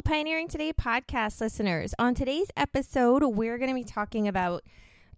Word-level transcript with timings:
Pioneering 0.00 0.48
Today 0.48 0.72
podcast 0.72 1.40
listeners. 1.40 1.94
On 1.98 2.14
today's 2.14 2.46
episode, 2.56 3.22
we're 3.22 3.58
going 3.58 3.68
to 3.68 3.74
be 3.74 3.84
talking 3.84 4.26
about 4.26 4.64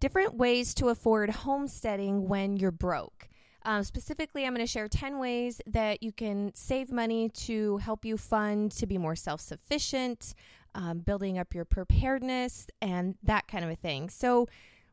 different 0.00 0.34
ways 0.34 0.74
to 0.74 0.88
afford 0.88 1.30
homesteading 1.30 2.26
when 2.28 2.56
you're 2.56 2.72
broke. 2.72 3.28
Um, 3.64 3.84
specifically, 3.84 4.44
I'm 4.44 4.52
going 4.52 4.66
to 4.66 4.70
share 4.70 4.88
10 4.88 5.20
ways 5.20 5.60
that 5.66 6.02
you 6.02 6.10
can 6.10 6.50
save 6.56 6.90
money 6.90 7.28
to 7.28 7.76
help 7.78 8.04
you 8.04 8.16
fund 8.16 8.72
to 8.72 8.86
be 8.86 8.98
more 8.98 9.14
self 9.14 9.40
sufficient, 9.40 10.34
um, 10.74 10.98
building 10.98 11.38
up 11.38 11.54
your 11.54 11.64
preparedness, 11.64 12.66
and 12.82 13.14
that 13.22 13.46
kind 13.46 13.64
of 13.64 13.70
a 13.70 13.76
thing. 13.76 14.10
So, 14.10 14.48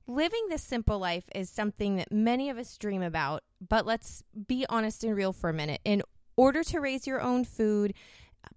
living 0.05 0.45
this 0.49 0.63
simple 0.63 0.99
life 0.99 1.25
is 1.33 1.49
something 1.49 1.95
that 1.95 2.11
many 2.11 2.51
of 2.51 2.59
us 2.59 2.77
dream 2.77 3.01
about, 3.01 3.43
but 3.67 3.87
let's 3.87 4.23
be 4.47 4.63
honest 4.69 5.03
and 5.03 5.15
real 5.15 5.33
for 5.33 5.49
a 5.49 5.53
minute. 5.53 5.81
In 5.83 6.03
order 6.37 6.63
to 6.63 6.79
raise 6.79 7.07
your 7.07 7.19
own 7.19 7.45
food, 7.45 7.93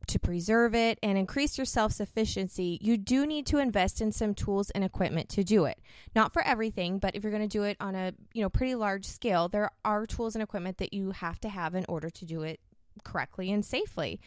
to 0.07 0.19
preserve 0.19 0.75
it 0.75 0.99
and 1.03 1.17
increase 1.17 1.57
your 1.59 1.65
self 1.65 1.93
sufficiency, 1.93 2.79
you 2.81 2.97
do 2.97 3.27
need 3.27 3.47
to 3.47 3.59
invest 3.59 4.01
in 4.01 4.13
some 4.13 4.35
tools 4.35 4.71
and 4.71 4.85
equipment 4.85 5.29
to 5.31 5.45
do 5.45 5.65
it. 5.65 5.79
Not 6.15 6.33
for 6.33 6.43
everything, 6.43 6.99
but 6.99 7.15
if 7.15 7.23
you're 7.23 7.33
going 7.33 7.49
to 7.49 7.49
do 7.49 7.65
it 7.65 7.77
on 7.81 7.95
a 7.95 8.13
you 8.33 8.43
know 8.43 8.51
pretty 8.51 8.75
large 8.75 9.07
scale, 9.07 9.49
there 9.49 9.71
are 9.85 10.07
tools 10.07 10.35
and 10.35 10.43
equipment 10.43 10.79
that 10.79 10.93
you 10.93 11.13
have 11.13 11.41
to 11.41 11.49
have 11.49 11.75
in 11.75 11.85
order 11.89 12.11
to 12.11 12.25
do 12.25 12.43
it 12.43 12.61
correctly 13.03 13.51
and 13.51 13.65
safely. 13.65 14.21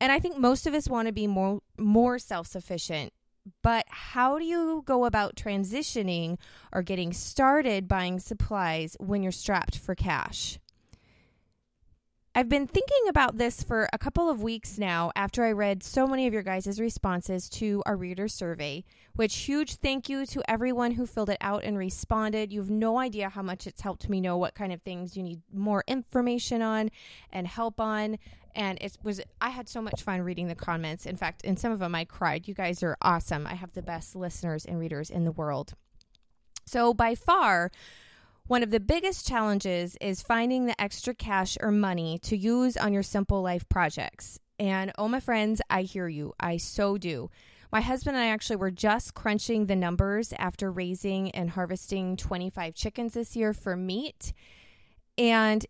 And 0.00 0.10
I 0.10 0.18
think 0.18 0.38
most 0.38 0.66
of 0.66 0.74
us 0.74 0.88
want 0.88 1.06
to 1.06 1.12
be 1.12 1.26
more 1.26 1.60
more 1.76 2.18
self 2.18 2.46
sufficient. 2.46 3.12
But 3.62 3.86
how 3.88 4.38
do 4.38 4.44
you 4.44 4.82
go 4.86 5.06
about 5.06 5.34
transitioning 5.34 6.38
or 6.72 6.82
getting 6.82 7.12
started 7.12 7.88
buying 7.88 8.20
supplies 8.20 8.96
when 9.00 9.22
you're 9.22 9.32
strapped 9.32 9.78
for 9.78 9.94
cash? 9.94 10.58
I've 12.32 12.48
been 12.48 12.68
thinking 12.68 13.08
about 13.08 13.38
this 13.38 13.64
for 13.64 13.88
a 13.92 13.98
couple 13.98 14.30
of 14.30 14.40
weeks 14.40 14.78
now 14.78 15.10
after 15.16 15.44
I 15.44 15.50
read 15.50 15.82
so 15.82 16.06
many 16.06 16.28
of 16.28 16.32
your 16.32 16.44
guys' 16.44 16.80
responses 16.80 17.48
to 17.50 17.82
our 17.86 17.96
reader 17.96 18.28
survey, 18.28 18.84
which 19.16 19.36
huge 19.36 19.74
thank 19.74 20.08
you 20.08 20.24
to 20.26 20.48
everyone 20.48 20.92
who 20.92 21.06
filled 21.06 21.30
it 21.30 21.38
out 21.40 21.64
and 21.64 21.76
responded. 21.76 22.52
You've 22.52 22.70
no 22.70 23.00
idea 23.00 23.30
how 23.30 23.42
much 23.42 23.66
it's 23.66 23.80
helped 23.80 24.08
me 24.08 24.20
know 24.20 24.36
what 24.36 24.54
kind 24.54 24.72
of 24.72 24.80
things 24.82 25.16
you 25.16 25.24
need 25.24 25.40
more 25.52 25.82
information 25.88 26.62
on 26.62 26.92
and 27.32 27.48
help 27.48 27.80
on. 27.80 28.16
And 28.54 28.78
it 28.80 28.96
was 29.02 29.20
I 29.40 29.48
had 29.48 29.68
so 29.68 29.82
much 29.82 30.00
fun 30.00 30.22
reading 30.22 30.46
the 30.46 30.54
comments. 30.54 31.06
In 31.06 31.16
fact, 31.16 31.42
in 31.42 31.56
some 31.56 31.72
of 31.72 31.80
them 31.80 31.96
I 31.96 32.04
cried. 32.04 32.46
You 32.46 32.54
guys 32.54 32.80
are 32.84 32.96
awesome. 33.02 33.44
I 33.44 33.54
have 33.54 33.72
the 33.72 33.82
best 33.82 34.14
listeners 34.14 34.64
and 34.64 34.78
readers 34.78 35.10
in 35.10 35.24
the 35.24 35.32
world. 35.32 35.74
So 36.64 36.94
by 36.94 37.16
far, 37.16 37.72
one 38.50 38.64
of 38.64 38.72
the 38.72 38.80
biggest 38.80 39.28
challenges 39.28 39.96
is 40.00 40.22
finding 40.22 40.66
the 40.66 40.80
extra 40.80 41.14
cash 41.14 41.56
or 41.60 41.70
money 41.70 42.18
to 42.18 42.36
use 42.36 42.76
on 42.76 42.92
your 42.92 43.04
simple 43.04 43.42
life 43.42 43.64
projects. 43.68 44.40
And 44.58 44.90
oh, 44.98 45.06
my 45.06 45.20
friends, 45.20 45.62
I 45.70 45.82
hear 45.82 46.08
you. 46.08 46.34
I 46.40 46.56
so 46.56 46.98
do. 46.98 47.30
My 47.70 47.80
husband 47.80 48.16
and 48.16 48.24
I 48.24 48.30
actually 48.30 48.56
were 48.56 48.72
just 48.72 49.14
crunching 49.14 49.66
the 49.66 49.76
numbers 49.76 50.34
after 50.36 50.72
raising 50.72 51.30
and 51.30 51.50
harvesting 51.50 52.16
25 52.16 52.74
chickens 52.74 53.14
this 53.14 53.36
year 53.36 53.54
for 53.54 53.76
meat. 53.76 54.32
And 55.16 55.64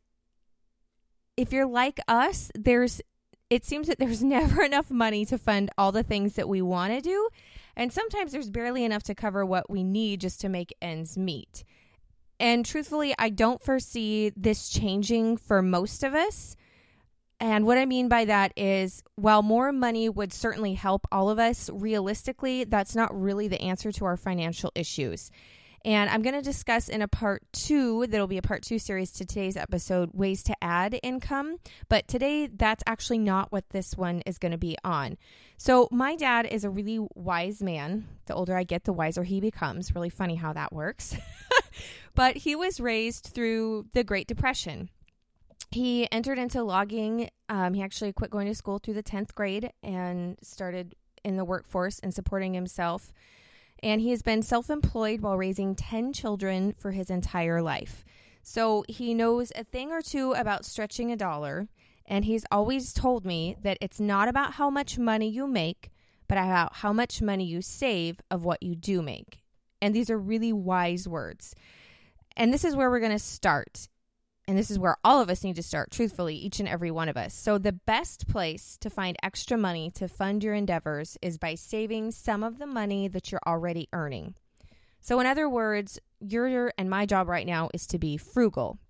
if 1.36 1.52
you're 1.52 1.66
like 1.66 2.00
us, 2.08 2.50
there's 2.54 3.02
it 3.50 3.66
seems 3.66 3.88
that 3.88 3.98
there's 3.98 4.24
never 4.24 4.62
enough 4.62 4.90
money 4.90 5.26
to 5.26 5.36
fund 5.36 5.68
all 5.76 5.92
the 5.92 6.02
things 6.02 6.32
that 6.36 6.48
we 6.48 6.62
want 6.62 6.94
to 6.94 7.02
do. 7.02 7.28
And 7.76 7.92
sometimes 7.92 8.32
there's 8.32 8.48
barely 8.48 8.86
enough 8.86 9.02
to 9.02 9.14
cover 9.14 9.44
what 9.44 9.68
we 9.68 9.84
need 9.84 10.22
just 10.22 10.40
to 10.40 10.48
make 10.48 10.74
ends 10.80 11.18
meet. 11.18 11.62
And 12.40 12.64
truthfully, 12.64 13.14
I 13.18 13.28
don't 13.28 13.62
foresee 13.62 14.32
this 14.34 14.70
changing 14.70 15.36
for 15.36 15.60
most 15.60 16.02
of 16.02 16.14
us. 16.14 16.56
And 17.38 17.66
what 17.66 17.76
I 17.76 17.84
mean 17.84 18.08
by 18.08 18.24
that 18.24 18.52
is, 18.56 19.02
while 19.16 19.42
more 19.42 19.72
money 19.72 20.08
would 20.08 20.32
certainly 20.32 20.72
help 20.72 21.06
all 21.12 21.28
of 21.28 21.38
us, 21.38 21.68
realistically, 21.70 22.64
that's 22.64 22.96
not 22.96 23.18
really 23.18 23.46
the 23.46 23.60
answer 23.60 23.92
to 23.92 24.06
our 24.06 24.16
financial 24.16 24.72
issues. 24.74 25.30
And 25.84 26.10
I'm 26.10 26.22
going 26.22 26.34
to 26.34 26.42
discuss 26.42 26.88
in 26.88 27.00
a 27.00 27.08
part 27.08 27.42
two, 27.52 28.06
that'll 28.06 28.26
be 28.26 28.38
a 28.38 28.42
part 28.42 28.62
two 28.62 28.78
series 28.78 29.12
to 29.12 29.26
today's 29.26 29.56
episode, 29.56 30.10
ways 30.12 30.42
to 30.44 30.54
add 30.62 30.98
income. 31.02 31.56
But 31.88 32.08
today, 32.08 32.46
that's 32.46 32.82
actually 32.86 33.18
not 33.18 33.52
what 33.52 33.68
this 33.70 33.96
one 33.96 34.22
is 34.26 34.38
going 34.38 34.52
to 34.52 34.58
be 34.58 34.76
on. 34.84 35.16
So, 35.56 35.88
my 35.90 36.16
dad 36.16 36.46
is 36.46 36.64
a 36.64 36.70
really 36.70 37.06
wise 37.14 37.62
man. 37.62 38.06
The 38.26 38.34
older 38.34 38.56
I 38.56 38.64
get, 38.64 38.84
the 38.84 38.92
wiser 38.92 39.24
he 39.24 39.40
becomes. 39.40 39.94
Really 39.94 40.10
funny 40.10 40.34
how 40.36 40.52
that 40.52 40.72
works. 40.72 41.16
but 42.14 42.38
he 42.38 42.56
was 42.56 42.80
raised 42.80 43.30
through 43.34 43.86
the 43.92 44.04
Great 44.04 44.26
Depression. 44.26 44.88
He 45.70 46.10
entered 46.10 46.38
into 46.38 46.62
logging. 46.62 47.30
Um, 47.48 47.74
he 47.74 47.82
actually 47.82 48.12
quit 48.12 48.30
going 48.30 48.48
to 48.48 48.54
school 48.54 48.78
through 48.78 48.94
the 48.94 49.02
10th 49.02 49.34
grade 49.34 49.70
and 49.82 50.36
started 50.42 50.94
in 51.24 51.36
the 51.36 51.44
workforce 51.44 51.98
and 52.00 52.12
supporting 52.12 52.54
himself 52.54 53.12
and 53.82 54.00
he 54.00 54.10
has 54.10 54.22
been 54.22 54.42
self 54.42 54.70
employed 54.70 55.20
while 55.20 55.36
raising 55.36 55.74
10 55.74 56.12
children 56.12 56.74
for 56.78 56.92
his 56.92 57.10
entire 57.10 57.62
life. 57.62 58.04
So 58.42 58.84
he 58.88 59.14
knows 59.14 59.52
a 59.54 59.64
thing 59.64 59.90
or 59.90 60.02
two 60.02 60.32
about 60.32 60.64
stretching 60.64 61.10
a 61.10 61.16
dollar, 61.16 61.68
and 62.06 62.24
he's 62.24 62.44
always 62.50 62.92
told 62.92 63.24
me 63.24 63.56
that 63.62 63.78
it's 63.80 64.00
not 64.00 64.28
about 64.28 64.54
how 64.54 64.70
much 64.70 64.98
money 64.98 65.28
you 65.28 65.46
make, 65.46 65.90
but 66.28 66.38
about 66.38 66.76
how 66.76 66.92
much 66.92 67.22
money 67.22 67.44
you 67.44 67.62
save 67.62 68.20
of 68.30 68.44
what 68.44 68.62
you 68.62 68.74
do 68.74 69.02
make. 69.02 69.39
And 69.82 69.94
these 69.94 70.10
are 70.10 70.18
really 70.18 70.52
wise 70.52 71.08
words. 71.08 71.54
And 72.36 72.52
this 72.52 72.64
is 72.64 72.76
where 72.76 72.90
we're 72.90 73.00
going 73.00 73.12
to 73.12 73.18
start 73.18 73.88
and 74.50 74.58
this 74.58 74.70
is 74.72 74.80
where 74.80 74.96
all 75.04 75.20
of 75.20 75.30
us 75.30 75.44
need 75.44 75.54
to 75.54 75.62
start, 75.62 75.92
truthfully, 75.92 76.34
each 76.34 76.58
and 76.58 76.68
every 76.68 76.90
one 76.90 77.08
of 77.08 77.16
us. 77.16 77.34
So, 77.34 77.56
the 77.56 77.70
best 77.70 78.26
place 78.26 78.76
to 78.80 78.90
find 78.90 79.16
extra 79.22 79.56
money 79.56 79.92
to 79.92 80.08
fund 80.08 80.42
your 80.42 80.54
endeavors 80.54 81.16
is 81.22 81.38
by 81.38 81.54
saving 81.54 82.10
some 82.10 82.42
of 82.42 82.58
the 82.58 82.66
money 82.66 83.06
that 83.06 83.30
you're 83.30 83.40
already 83.46 83.88
earning. 83.92 84.34
So, 85.00 85.20
in 85.20 85.26
other 85.26 85.48
words, 85.48 86.00
your 86.18 86.72
and 86.76 86.90
my 86.90 87.06
job 87.06 87.28
right 87.28 87.46
now 87.46 87.70
is 87.72 87.86
to 87.86 87.98
be 88.00 88.16
frugal. 88.16 88.80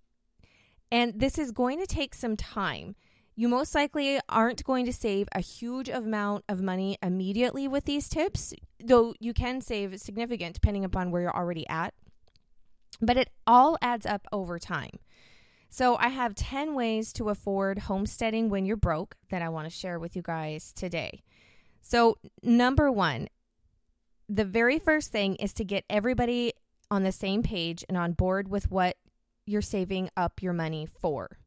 And 0.91 1.21
this 1.21 1.37
is 1.37 1.53
going 1.53 1.79
to 1.79 1.87
take 1.87 2.15
some 2.15 2.39
time. 2.39 2.97
You 3.41 3.49
most 3.49 3.75
likely 3.75 4.21
aren't 4.29 4.65
going 4.65 4.85
to 4.85 4.93
save 4.93 5.27
a 5.33 5.41
huge 5.41 5.89
amount 5.89 6.45
of 6.47 6.61
money 6.61 6.99
immediately 7.03 7.67
with 7.67 7.87
these 7.87 8.07
tips, 8.07 8.53
though 8.85 9.15
you 9.19 9.33
can 9.33 9.63
save 9.63 9.99
significant 9.99 10.53
depending 10.53 10.85
upon 10.85 11.11
where 11.11 11.23
you're 11.23 11.35
already 11.35 11.67
at. 11.67 11.95
But 13.01 13.17
it 13.17 13.31
all 13.47 13.79
adds 13.81 14.05
up 14.05 14.27
over 14.31 14.59
time. 14.59 14.99
So, 15.71 15.97
I 15.97 16.09
have 16.09 16.35
10 16.35 16.75
ways 16.75 17.15
to 17.15 17.31
afford 17.31 17.79
homesteading 17.79 18.51
when 18.51 18.67
you're 18.67 18.77
broke 18.77 19.17
that 19.31 19.41
I 19.41 19.49
want 19.49 19.65
to 19.65 19.75
share 19.75 19.99
with 19.99 20.15
you 20.15 20.21
guys 20.21 20.71
today. 20.75 21.23
So, 21.81 22.19
number 22.43 22.93
one, 22.93 23.29
the 24.29 24.45
very 24.45 24.79
first 24.79 25.13
thing 25.13 25.37
is 25.37 25.55
to 25.55 25.65
get 25.65 25.87
everybody 25.89 26.53
on 26.91 27.05
the 27.05 27.11
same 27.11 27.43
page 27.43 27.87
and 27.89 27.97
on 27.97 28.13
board 28.13 28.49
with 28.49 28.71
what 28.71 28.99
you're 29.47 29.63
saving 29.63 30.11
up 30.15 30.43
your 30.43 30.53
money 30.53 30.85
for. 30.85 31.39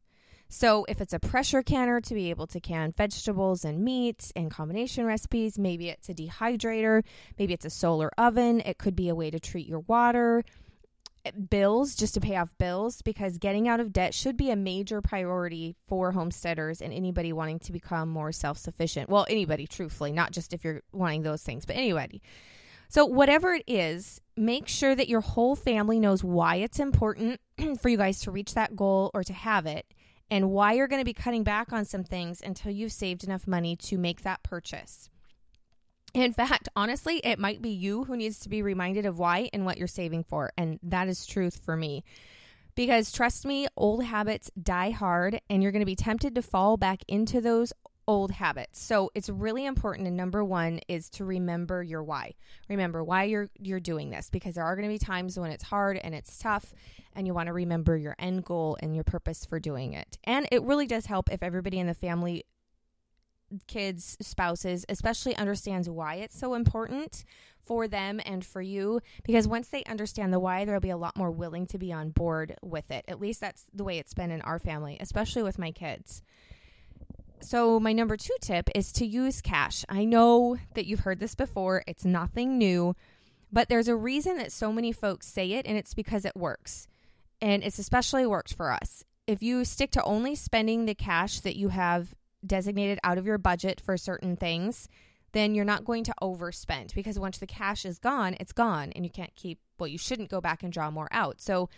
So, 0.56 0.86
if 0.88 1.00
it's 1.00 1.12
a 1.12 1.18
pressure 1.18 1.64
canner 1.64 2.00
to 2.00 2.14
be 2.14 2.30
able 2.30 2.46
to 2.46 2.60
can 2.60 2.92
vegetables 2.92 3.64
and 3.64 3.84
meats 3.84 4.32
and 4.36 4.52
combination 4.52 5.04
recipes, 5.04 5.58
maybe 5.58 5.88
it's 5.88 6.08
a 6.08 6.14
dehydrator, 6.14 7.02
maybe 7.36 7.54
it's 7.54 7.64
a 7.64 7.70
solar 7.70 8.12
oven, 8.16 8.60
it 8.60 8.78
could 8.78 8.94
be 8.94 9.08
a 9.08 9.16
way 9.16 9.32
to 9.32 9.40
treat 9.40 9.66
your 9.66 9.80
water 9.80 10.44
eh, 11.24 11.32
bills 11.50 11.96
just 11.96 12.14
to 12.14 12.20
pay 12.20 12.36
off 12.36 12.56
bills 12.56 13.02
because 13.02 13.36
getting 13.38 13.66
out 13.66 13.80
of 13.80 13.92
debt 13.92 14.14
should 14.14 14.36
be 14.36 14.48
a 14.52 14.54
major 14.54 15.02
priority 15.02 15.74
for 15.88 16.12
homesteaders 16.12 16.80
and 16.80 16.92
anybody 16.92 17.32
wanting 17.32 17.58
to 17.58 17.72
become 17.72 18.08
more 18.08 18.30
self 18.30 18.56
sufficient. 18.56 19.10
Well, 19.10 19.26
anybody, 19.28 19.66
truthfully, 19.66 20.12
not 20.12 20.30
just 20.30 20.52
if 20.52 20.62
you're 20.62 20.82
wanting 20.92 21.22
those 21.22 21.42
things, 21.42 21.66
but 21.66 21.74
anybody. 21.74 22.22
So, 22.88 23.06
whatever 23.06 23.54
it 23.54 23.64
is, 23.66 24.20
make 24.36 24.68
sure 24.68 24.94
that 24.94 25.08
your 25.08 25.20
whole 25.20 25.56
family 25.56 25.98
knows 25.98 26.22
why 26.22 26.56
it's 26.56 26.78
important 26.78 27.40
for 27.80 27.88
you 27.88 27.96
guys 27.96 28.20
to 28.20 28.30
reach 28.30 28.54
that 28.54 28.76
goal 28.76 29.10
or 29.14 29.24
to 29.24 29.32
have 29.32 29.66
it, 29.66 29.84
and 30.30 30.50
why 30.50 30.72
you're 30.72 30.88
going 30.88 31.00
to 31.00 31.04
be 31.04 31.12
cutting 31.12 31.44
back 31.44 31.72
on 31.72 31.84
some 31.84 32.04
things 32.04 32.40
until 32.40 32.72
you've 32.72 32.92
saved 32.92 33.24
enough 33.24 33.46
money 33.46 33.76
to 33.76 33.98
make 33.98 34.22
that 34.22 34.42
purchase. 34.42 35.10
In 36.14 36.32
fact, 36.32 36.68
honestly, 36.76 37.16
it 37.24 37.38
might 37.38 37.60
be 37.60 37.70
you 37.70 38.04
who 38.04 38.16
needs 38.16 38.38
to 38.40 38.48
be 38.48 38.62
reminded 38.62 39.04
of 39.04 39.18
why 39.18 39.50
and 39.52 39.64
what 39.64 39.78
you're 39.78 39.88
saving 39.88 40.24
for. 40.24 40.52
And 40.56 40.78
that 40.84 41.08
is 41.08 41.26
truth 41.26 41.60
for 41.64 41.76
me. 41.76 42.04
Because 42.76 43.12
trust 43.12 43.44
me, 43.44 43.66
old 43.76 44.04
habits 44.04 44.50
die 44.60 44.90
hard, 44.90 45.40
and 45.48 45.62
you're 45.62 45.72
going 45.72 45.80
to 45.80 45.86
be 45.86 45.96
tempted 45.96 46.34
to 46.34 46.42
fall 46.42 46.76
back 46.76 47.00
into 47.08 47.40
those 47.40 47.72
old 48.06 48.30
habits. 48.30 48.80
So 48.80 49.10
it's 49.14 49.28
really 49.28 49.66
important 49.66 50.06
and 50.06 50.16
number 50.16 50.44
1 50.44 50.80
is 50.88 51.08
to 51.10 51.24
remember 51.24 51.82
your 51.82 52.02
why. 52.02 52.34
Remember 52.68 53.02
why 53.02 53.24
you're 53.24 53.50
you're 53.58 53.80
doing 53.80 54.10
this 54.10 54.30
because 54.30 54.54
there 54.54 54.64
are 54.64 54.76
going 54.76 54.88
to 54.88 54.92
be 54.92 54.98
times 54.98 55.38
when 55.38 55.50
it's 55.50 55.64
hard 55.64 55.98
and 56.02 56.14
it's 56.14 56.38
tough 56.38 56.74
and 57.14 57.26
you 57.26 57.34
want 57.34 57.46
to 57.46 57.52
remember 57.52 57.96
your 57.96 58.16
end 58.18 58.44
goal 58.44 58.76
and 58.80 58.94
your 58.94 59.04
purpose 59.04 59.44
for 59.44 59.58
doing 59.58 59.94
it. 59.94 60.18
And 60.24 60.46
it 60.50 60.62
really 60.62 60.86
does 60.86 61.06
help 61.06 61.30
if 61.32 61.42
everybody 61.42 61.78
in 61.78 61.86
the 61.86 61.94
family 61.94 62.44
kids, 63.66 64.16
spouses, 64.20 64.84
especially 64.88 65.36
understands 65.36 65.88
why 65.88 66.16
it's 66.16 66.38
so 66.38 66.54
important 66.54 67.24
for 67.64 67.88
them 67.88 68.20
and 68.24 68.44
for 68.44 68.60
you 68.60 69.00
because 69.22 69.48
once 69.48 69.68
they 69.68 69.82
understand 69.84 70.32
the 70.32 70.38
why, 70.38 70.64
they'll 70.64 70.80
be 70.80 70.90
a 70.90 70.96
lot 70.96 71.16
more 71.16 71.30
willing 71.30 71.66
to 71.66 71.78
be 71.78 71.92
on 71.92 72.10
board 72.10 72.56
with 72.62 72.90
it. 72.90 73.04
At 73.08 73.20
least 73.20 73.40
that's 73.40 73.64
the 73.72 73.84
way 73.84 73.98
it's 73.98 74.14
been 74.14 74.30
in 74.30 74.42
our 74.42 74.58
family, 74.58 74.98
especially 75.00 75.42
with 75.42 75.58
my 75.58 75.70
kids. 75.70 76.22
So, 77.44 77.78
my 77.78 77.92
number 77.92 78.16
two 78.16 78.34
tip 78.40 78.70
is 78.74 78.90
to 78.92 79.04
use 79.04 79.42
cash. 79.42 79.84
I 79.90 80.06
know 80.06 80.56
that 80.74 80.86
you've 80.86 81.00
heard 81.00 81.20
this 81.20 81.34
before, 81.34 81.84
it's 81.86 82.04
nothing 82.04 82.56
new, 82.56 82.96
but 83.52 83.68
there's 83.68 83.86
a 83.86 83.94
reason 83.94 84.38
that 84.38 84.50
so 84.50 84.72
many 84.72 84.92
folks 84.92 85.26
say 85.26 85.52
it, 85.52 85.66
and 85.66 85.76
it's 85.76 85.92
because 85.92 86.24
it 86.24 86.34
works. 86.34 86.88
And 87.42 87.62
it's 87.62 87.78
especially 87.78 88.26
worked 88.26 88.54
for 88.54 88.72
us. 88.72 89.04
If 89.26 89.42
you 89.42 89.66
stick 89.66 89.90
to 89.90 90.02
only 90.04 90.34
spending 90.34 90.86
the 90.86 90.94
cash 90.94 91.40
that 91.40 91.56
you 91.56 91.68
have 91.68 92.14
designated 92.46 92.98
out 93.04 93.18
of 93.18 93.26
your 93.26 93.38
budget 93.38 93.78
for 93.78 93.98
certain 93.98 94.36
things, 94.36 94.88
then 95.32 95.54
you're 95.54 95.66
not 95.66 95.84
going 95.84 96.04
to 96.04 96.14
overspend 96.22 96.94
because 96.94 97.18
once 97.18 97.36
the 97.36 97.46
cash 97.46 97.84
is 97.84 97.98
gone, 97.98 98.36
it's 98.40 98.52
gone 98.52 98.90
and 98.96 99.04
you 99.04 99.10
can't 99.10 99.36
keep, 99.36 99.58
well, 99.78 99.88
you 99.88 99.98
shouldn't 99.98 100.30
go 100.30 100.40
back 100.40 100.62
and 100.62 100.72
draw 100.72 100.90
more 100.90 101.08
out. 101.10 101.42
So, 101.42 101.68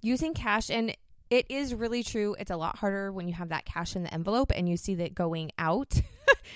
using 0.00 0.34
cash, 0.34 0.68
and 0.68 0.96
it 1.32 1.46
is 1.48 1.74
really 1.74 2.02
true, 2.02 2.36
it's 2.38 2.50
a 2.50 2.56
lot 2.58 2.76
harder 2.76 3.10
when 3.10 3.26
you 3.26 3.32
have 3.32 3.48
that 3.48 3.64
cash 3.64 3.96
in 3.96 4.02
the 4.02 4.12
envelope 4.12 4.52
and 4.54 4.68
you 4.68 4.76
see 4.76 4.96
that 4.96 5.14
going 5.14 5.50
out. 5.58 5.98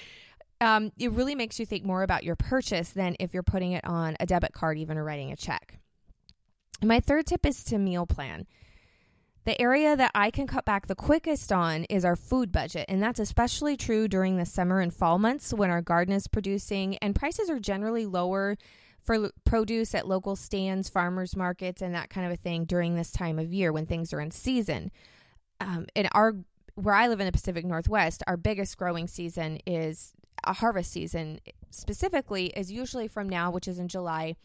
um, 0.61 0.93
it 0.99 1.11
really 1.13 1.35
makes 1.35 1.59
you 1.59 1.65
think 1.65 1.83
more 1.83 2.03
about 2.03 2.25
your 2.25 2.37
purchase 2.37 2.91
than 2.91 3.17
if 3.19 3.33
you're 3.33 3.43
putting 3.43 3.73
it 3.73 3.87
on 3.87 4.19
a 4.21 4.27
debit 4.27 4.53
card, 4.53 4.77
even 4.77 4.99
or 4.99 5.05
writing 5.05 5.33
a 5.33 5.37
check. 5.37 5.79
My 6.83 7.01
third 7.01 7.25
tip 7.25 7.47
is 7.47 7.65
to 7.65 7.79
meal 7.79 8.05
plan. 8.05 8.47
The 9.47 9.59
area 9.59 9.97
that 9.97 10.11
I 10.15 10.31
can 10.31 10.47
cut 10.47 10.67
back 10.67 10.89
the 10.89 10.95
quickest 10.95 11.51
on 11.53 11.85
is 11.85 12.05
our 12.05 12.17
food 12.17 12.53
budget, 12.53 12.85
and 12.87 13.03
that's 13.03 13.19
especially 13.19 13.79
true 13.79 14.09
during 14.09 14.37
the 14.37 14.45
summer 14.45 14.81
and 14.81 14.93
fall 14.93 15.19
months 15.19 15.55
when 15.55 15.71
our 15.71 15.81
garden 15.81 16.13
is 16.13 16.29
producing 16.29 16.99
and 16.99 17.15
prices 17.15 17.49
are 17.49 17.61
generally 17.61 18.05
lower 18.05 18.59
for 19.07 19.31
produce 19.45 19.95
at 19.95 20.09
local 20.09 20.37
stands, 20.37 20.89
farmers 20.89 21.37
markets, 21.37 21.81
and 21.81 21.95
that 21.95 22.11
kind 22.11 22.27
of 22.27 22.33
a 22.33 22.37
thing 22.37 22.65
during 22.65 22.97
this 22.97 23.13
time 23.13 23.39
of 23.39 23.53
year 23.53 23.73
when 23.73 23.87
things 23.87 24.13
are 24.13 24.21
in 24.21 24.31
season. 24.31 24.91
Um, 25.61 25.87
in 25.95 26.09
our 26.13 26.35
where 26.75 26.95
I 26.95 27.09
live 27.09 27.21
in 27.21 27.27
the 27.27 27.33
Pacific 27.33 27.65
Northwest, 27.65 28.23
our 28.27 28.37
biggest 28.37 28.77
growing 28.77 29.07
season 29.07 29.61
is 29.67 30.13
a 30.45 30.53
harvest 30.53 30.93
season. 30.93 31.41
Specifically, 31.71 32.47
is 32.49 32.71
usually 32.71 33.09
from 33.09 33.29
now, 33.29 33.51
which 33.51 33.69
is 33.69 33.79
in 33.79 33.89
July, 33.89 34.37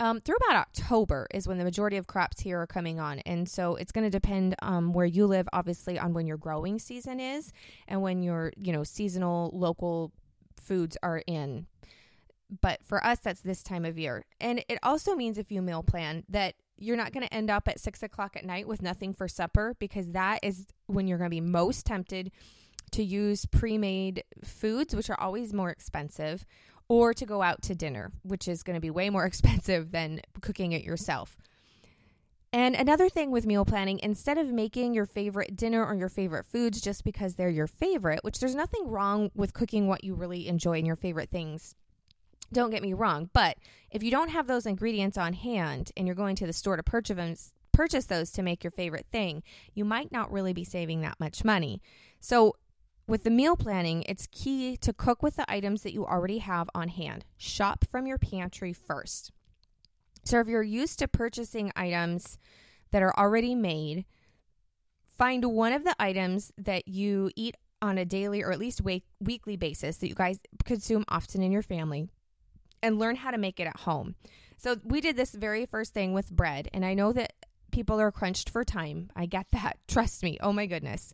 um, 0.00 0.20
through 0.20 0.36
about 0.36 0.56
October 0.56 1.26
is 1.32 1.46
when 1.46 1.58
the 1.58 1.64
majority 1.64 1.96
of 1.96 2.06
crops 2.06 2.40
here 2.40 2.60
are 2.60 2.66
coming 2.66 2.98
on. 2.98 3.20
And 3.20 3.48
so 3.48 3.76
it's 3.76 3.92
going 3.92 4.04
to 4.04 4.10
depend 4.10 4.54
um, 4.62 4.92
where 4.92 5.06
you 5.06 5.26
live, 5.26 5.48
obviously, 5.52 5.98
on 5.98 6.14
when 6.14 6.26
your 6.26 6.36
growing 6.36 6.78
season 6.78 7.20
is 7.20 7.52
and 7.86 8.02
when 8.02 8.22
your, 8.22 8.52
you 8.56 8.72
know, 8.72 8.82
seasonal 8.82 9.50
local 9.52 10.12
foods 10.56 10.96
are 11.02 11.22
in. 11.26 11.66
But 12.60 12.84
for 12.84 13.04
us, 13.04 13.18
that's 13.20 13.40
this 13.40 13.62
time 13.62 13.84
of 13.84 13.98
year. 13.98 14.24
And 14.40 14.64
it 14.68 14.78
also 14.82 15.14
means 15.14 15.38
if 15.38 15.50
you 15.50 15.62
meal 15.62 15.82
plan 15.82 16.24
that 16.28 16.54
you're 16.76 16.96
not 16.96 17.12
going 17.12 17.26
to 17.26 17.34
end 17.34 17.50
up 17.50 17.68
at 17.68 17.80
six 17.80 18.02
o'clock 18.02 18.36
at 18.36 18.44
night 18.44 18.68
with 18.68 18.82
nothing 18.82 19.14
for 19.14 19.28
supper 19.28 19.74
because 19.78 20.10
that 20.10 20.40
is 20.42 20.66
when 20.86 21.06
you're 21.06 21.18
going 21.18 21.30
to 21.30 21.34
be 21.34 21.40
most 21.40 21.86
tempted 21.86 22.30
to 22.92 23.02
use 23.02 23.46
pre 23.46 23.78
made 23.78 24.24
foods, 24.44 24.94
which 24.94 25.10
are 25.10 25.20
always 25.20 25.52
more 25.52 25.70
expensive, 25.70 26.44
or 26.88 27.14
to 27.14 27.26
go 27.26 27.42
out 27.42 27.62
to 27.62 27.74
dinner, 27.74 28.12
which 28.22 28.46
is 28.48 28.62
going 28.62 28.74
to 28.74 28.80
be 28.80 28.90
way 28.90 29.10
more 29.10 29.24
expensive 29.26 29.90
than 29.90 30.20
cooking 30.40 30.72
it 30.72 30.84
yourself. 30.84 31.36
And 32.52 32.76
another 32.76 33.08
thing 33.08 33.32
with 33.32 33.46
meal 33.46 33.64
planning, 33.64 33.98
instead 34.00 34.38
of 34.38 34.52
making 34.52 34.94
your 34.94 35.06
favorite 35.06 35.56
dinner 35.56 35.84
or 35.84 35.96
your 35.96 36.08
favorite 36.08 36.46
foods 36.46 36.80
just 36.80 37.02
because 37.02 37.34
they're 37.34 37.50
your 37.50 37.66
favorite, 37.66 38.22
which 38.22 38.38
there's 38.38 38.54
nothing 38.54 38.88
wrong 38.88 39.32
with 39.34 39.52
cooking 39.52 39.88
what 39.88 40.04
you 40.04 40.14
really 40.14 40.46
enjoy 40.46 40.78
and 40.78 40.86
your 40.86 40.94
favorite 40.94 41.30
things. 41.30 41.74
Don't 42.52 42.70
get 42.70 42.82
me 42.82 42.92
wrong, 42.92 43.30
but 43.32 43.56
if 43.90 44.02
you 44.02 44.10
don't 44.10 44.30
have 44.30 44.46
those 44.46 44.66
ingredients 44.66 45.18
on 45.18 45.32
hand 45.32 45.90
and 45.96 46.06
you're 46.06 46.14
going 46.14 46.36
to 46.36 46.46
the 46.46 46.52
store 46.52 46.76
to 46.76 46.82
purchase 46.82 47.16
them, 47.16 47.34
purchase 47.72 48.06
those 48.06 48.30
to 48.32 48.42
make 48.42 48.62
your 48.62 48.70
favorite 48.70 49.06
thing, 49.10 49.42
you 49.74 49.84
might 49.84 50.12
not 50.12 50.30
really 50.30 50.52
be 50.52 50.64
saving 50.64 51.00
that 51.00 51.18
much 51.18 51.44
money. 51.44 51.80
So 52.20 52.54
with 53.06 53.24
the 53.24 53.30
meal 53.30 53.56
planning, 53.56 54.02
it's 54.08 54.28
key 54.30 54.76
to 54.78 54.92
cook 54.92 55.22
with 55.22 55.36
the 55.36 55.50
items 55.50 55.82
that 55.82 55.92
you 55.92 56.06
already 56.06 56.38
have 56.38 56.70
on 56.74 56.88
hand. 56.88 57.24
Shop 57.36 57.84
from 57.90 58.06
your 58.06 58.18
pantry 58.18 58.72
first. 58.72 59.30
So, 60.24 60.40
if 60.40 60.48
you're 60.48 60.62
used 60.62 60.98
to 61.00 61.08
purchasing 61.08 61.70
items 61.76 62.38
that 62.92 63.02
are 63.02 63.14
already 63.18 63.54
made, 63.54 64.06
find 65.18 65.44
one 65.44 65.74
of 65.74 65.84
the 65.84 65.94
items 65.98 66.50
that 66.56 66.88
you 66.88 67.30
eat 67.36 67.56
on 67.82 67.98
a 67.98 68.06
daily 68.06 68.42
or 68.42 68.50
at 68.50 68.58
least 68.58 68.80
week- 68.80 69.04
weekly 69.20 69.56
basis 69.56 69.98
that 69.98 70.08
you 70.08 70.14
guys 70.14 70.40
consume 70.64 71.04
often 71.08 71.42
in 71.42 71.52
your 71.52 71.62
family 71.62 72.08
and 72.84 72.98
learn 72.98 73.16
how 73.16 73.30
to 73.30 73.38
make 73.38 73.58
it 73.58 73.66
at 73.66 73.80
home. 73.80 74.14
So, 74.56 74.76
we 74.84 75.00
did 75.00 75.16
this 75.16 75.32
very 75.34 75.66
first 75.66 75.92
thing 75.92 76.12
with 76.12 76.30
bread, 76.30 76.68
and 76.72 76.84
I 76.84 76.94
know 76.94 77.12
that 77.12 77.32
people 77.72 78.00
are 78.00 78.12
crunched 78.12 78.48
for 78.48 78.64
time. 78.64 79.10
I 79.16 79.26
get 79.26 79.46
that. 79.52 79.78
Trust 79.88 80.22
me. 80.22 80.38
Oh 80.40 80.52
my 80.52 80.66
goodness. 80.66 81.12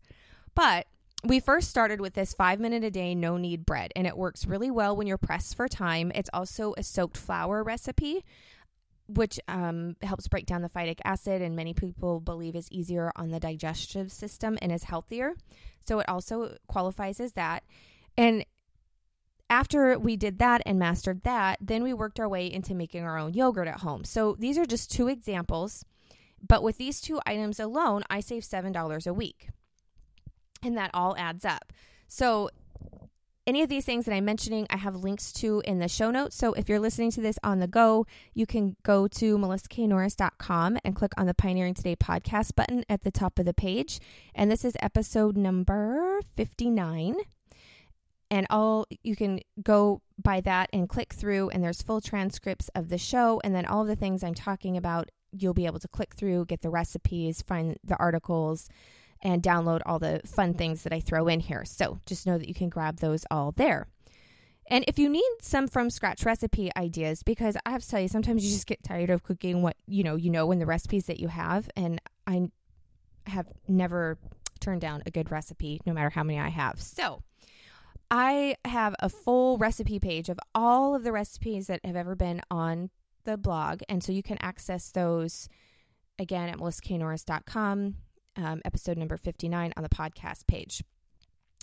But 0.55 0.87
we 1.25 1.41
first 1.41 1.71
started 1.71 2.01
with 2.01 2.15
this 2.15 2.35
five 2.35 2.61
minute 2.61 2.85
a 2.85 2.91
day, 2.91 3.15
no 3.15 3.37
knead 3.37 3.67
bread, 3.67 3.93
and 3.97 4.07
it 4.07 4.17
works 4.17 4.47
really 4.47 4.71
well 4.71 4.95
when 4.95 5.07
you're 5.07 5.19
pressed 5.19 5.57
for 5.57 5.69
time. 5.69 6.13
It's 6.15 6.31
also 6.33 6.75
a 6.77 6.83
soaked 6.83 7.17
flour 7.17 7.63
recipe, 7.63 8.25
which 9.09 9.41
um, 9.49 9.97
helps 10.03 10.29
break 10.29 10.47
down 10.47 10.63
the 10.63 10.69
phytic 10.69 10.99
acid, 11.05 11.43
and 11.43 11.57
many 11.57 11.75
people 11.75 12.21
believe 12.21 12.55
is 12.55 12.71
easier 12.71 13.11
on 13.17 13.31
the 13.31 13.41
digestive 13.41 14.13
system 14.13 14.59
and 14.63 14.71
is 14.73 14.85
healthier. 14.85 15.35
So 15.87 15.99
it 15.99 16.09
also 16.09 16.57
qualifies 16.69 17.21
as 17.21 17.33
that. 17.33 17.65
And 18.17 18.45
after 19.51 19.99
we 19.99 20.17
did 20.17 20.39
that 20.39 20.63
and 20.65 20.79
mastered 20.79 21.23
that, 21.25 21.59
then 21.61 21.83
we 21.83 21.93
worked 21.93 22.21
our 22.21 22.29
way 22.29 22.51
into 22.51 22.75
making 22.75 23.03
our 23.03 23.19
own 23.19 23.35
yogurt 23.35 23.69
at 23.69 23.81
home. 23.81 24.05
So 24.05 24.37
these 24.39 24.57
are 24.57 24.65
just 24.65 24.91
two 24.91 25.09
examples. 25.09 25.85
But 26.47 26.63
with 26.63 26.79
these 26.79 27.01
two 27.01 27.21
items 27.27 27.61
alone, 27.61 28.03
I 28.09 28.21
save 28.21 28.45
$7 28.45 29.07
a 29.07 29.13
week 29.13 29.51
and 30.63 30.77
that 30.77 30.91
all 30.95 31.17
adds 31.17 31.45
up. 31.45 31.73
So, 32.09 32.51
any 33.47 33.63
of 33.63 33.69
these 33.69 33.85
things 33.85 34.05
that 34.05 34.15
I'm 34.15 34.27
mentioning, 34.27 34.67
I 34.71 34.77
have 34.77 34.95
links 34.95 35.33
to 35.35 35.63
in 35.65 35.79
the 35.79 35.89
show 35.89 36.11
notes. 36.11 36.37
So, 36.37 36.53
if 36.53 36.69
you're 36.69 36.79
listening 36.79 37.11
to 37.13 37.21
this 37.21 37.39
on 37.43 37.59
the 37.59 37.67
go, 37.67 38.07
you 38.35 38.47
can 38.47 38.77
go 38.83 39.09
to 39.09 39.39
melissaknorris.com 39.39 40.79
and 40.85 40.95
click 40.95 41.13
on 41.17 41.27
the 41.27 41.35
Pioneering 41.35 41.75
Today 41.75 41.97
podcast 41.97 42.55
button 42.55 42.85
at 42.89 43.03
the 43.03 43.11
top 43.11 43.39
of 43.39 43.47
the 43.47 43.55
page. 43.55 44.01
And 44.35 44.51
this 44.51 44.65
is 44.65 44.77
episode 44.81 45.37
number 45.37 46.21
59 46.37 47.17
and 48.31 48.47
all 48.51 48.87
you 49.03 49.17
can 49.17 49.41
go 49.63 50.01
by 50.23 50.41
that 50.41 50.69
and 50.73 50.89
click 50.89 51.13
through 51.13 51.49
and 51.51 51.63
there's 51.63 51.83
full 51.83 52.01
transcripts 52.01 52.69
of 52.75 52.89
the 52.89 52.99
show 52.99 53.41
and 53.45 53.55
then 53.55 53.67
all 53.67 53.85
the 53.85 53.97
things 53.97 54.23
i'm 54.23 54.35
talking 54.35 54.77
about 54.77 55.11
you'll 55.33 55.55
be 55.55 55.67
able 55.67 55.79
to 55.79 55.89
click 55.89 56.15
through 56.15 56.45
get 56.45 56.61
the 56.63 56.71
recipes 56.71 57.43
find 57.43 57.77
the 57.85 57.97
articles 57.97 58.69
and 59.23 59.43
download 59.43 59.81
all 59.87 59.99
the 59.99 60.21
fun 60.25 60.55
things 60.55 60.83
that 60.83 60.93
I 60.93 61.01
throw 61.01 61.29
in 61.29 61.41
here. 61.41 61.65
So 61.65 61.99
just 62.07 62.27
know 62.27 62.39
that 62.39 62.49
you 62.49 62.55
can 62.55 62.69
grab 62.69 62.99
those 62.99 63.25
all 63.31 63.53
there. 63.53 63.87
And 64.67 64.85
if 64.87 64.99
you 64.99 65.09
need 65.09 65.31
some 65.43 65.67
from 65.67 65.91
scratch 65.91 66.25
recipe 66.25 66.71
ideas, 66.77 67.23
because 67.23 67.57
I 67.67 67.71
have 67.71 67.83
to 67.83 67.89
tell 67.89 68.01
you, 68.01 68.09
sometimes 68.09 68.45
you 68.45 68.53
just 68.53 68.69
get 68.69 68.85
tired 68.85 69.11
of 69.11 69.25
cooking 69.25 69.63
what 69.63 69.77
you 69.87 70.05
know, 70.05 70.15
you 70.15 70.31
know, 70.31 70.53
in 70.53 70.61
the 70.61 70.67
recipes 70.67 71.07
that 71.07 71.19
you 71.19 71.29
have. 71.29 71.69
And 71.77 72.01
I 72.27 72.49
have 73.27 73.49
never 73.67 74.17
turned 74.61 74.81
down 74.81 75.03
a 75.07 75.11
good 75.11 75.31
recipe, 75.31 75.81
no 75.87 75.93
matter 75.93 76.11
how 76.11 76.23
many 76.23 76.39
I 76.39 76.49
have. 76.49 76.81
So 76.81 77.23
I 78.11 78.57
have 78.65 78.95
a 78.99 79.09
full 79.09 79.59
recipe 79.59 80.01
page 80.01 80.29
of 80.29 80.39
all 80.55 80.95
of 80.95 81.05
the 81.05 81.13
recipes 81.13 81.69
that 81.69 81.81
have 81.85 81.97
ever 81.97 82.17
been 82.17 82.43
on 82.51 82.91
the 83.25 83.37
blog. 83.37 83.83
And 83.89 84.03
so 84.03 84.13
you 84.13 84.23
can 84.23 84.39
access 84.41 84.91
those 84.91 85.49
again 86.19 86.49
at 86.49 86.59
melissaknorris.com 86.59 87.97
um, 88.37 88.63
episode 88.65 88.97
number 88.97 89.17
59 89.17 89.73
on 89.77 89.83
the 89.83 89.89
podcast 89.89 90.47
page. 90.47 90.83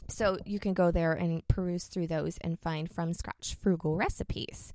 So 0.09 0.37
you 0.45 0.59
can 0.59 0.73
go 0.73 0.91
there 0.91 1.13
and 1.13 1.45
peruse 1.47 1.85
through 1.85 2.07
those 2.07 2.37
and 2.39 2.57
find 2.57 2.89
from 2.89 3.13
scratch 3.13 3.55
frugal 3.59 3.95
recipes. 3.95 4.73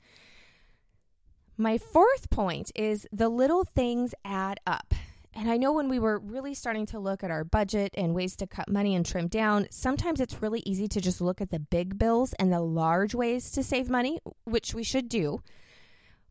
My 1.56 1.78
fourth 1.78 2.28
point 2.30 2.70
is 2.74 3.06
the 3.12 3.28
little 3.28 3.64
things 3.64 4.14
add 4.24 4.58
up. 4.66 4.94
And 5.34 5.50
I 5.50 5.56
know 5.56 5.72
when 5.72 5.88
we 5.88 5.98
were 5.98 6.18
really 6.18 6.52
starting 6.52 6.84
to 6.86 6.98
look 6.98 7.24
at 7.24 7.30
our 7.30 7.42
budget 7.42 7.92
and 7.94 8.14
ways 8.14 8.36
to 8.36 8.46
cut 8.46 8.68
money 8.68 8.94
and 8.94 9.04
trim 9.04 9.28
down, 9.28 9.66
sometimes 9.70 10.20
it's 10.20 10.42
really 10.42 10.62
easy 10.66 10.88
to 10.88 11.00
just 11.00 11.20
look 11.20 11.40
at 11.40 11.50
the 11.50 11.58
big 11.58 11.98
bills 11.98 12.34
and 12.34 12.52
the 12.52 12.60
large 12.60 13.14
ways 13.14 13.50
to 13.52 13.62
save 13.62 13.88
money, 13.88 14.18
which 14.44 14.74
we 14.74 14.82
should 14.82 15.08
do. 15.08 15.42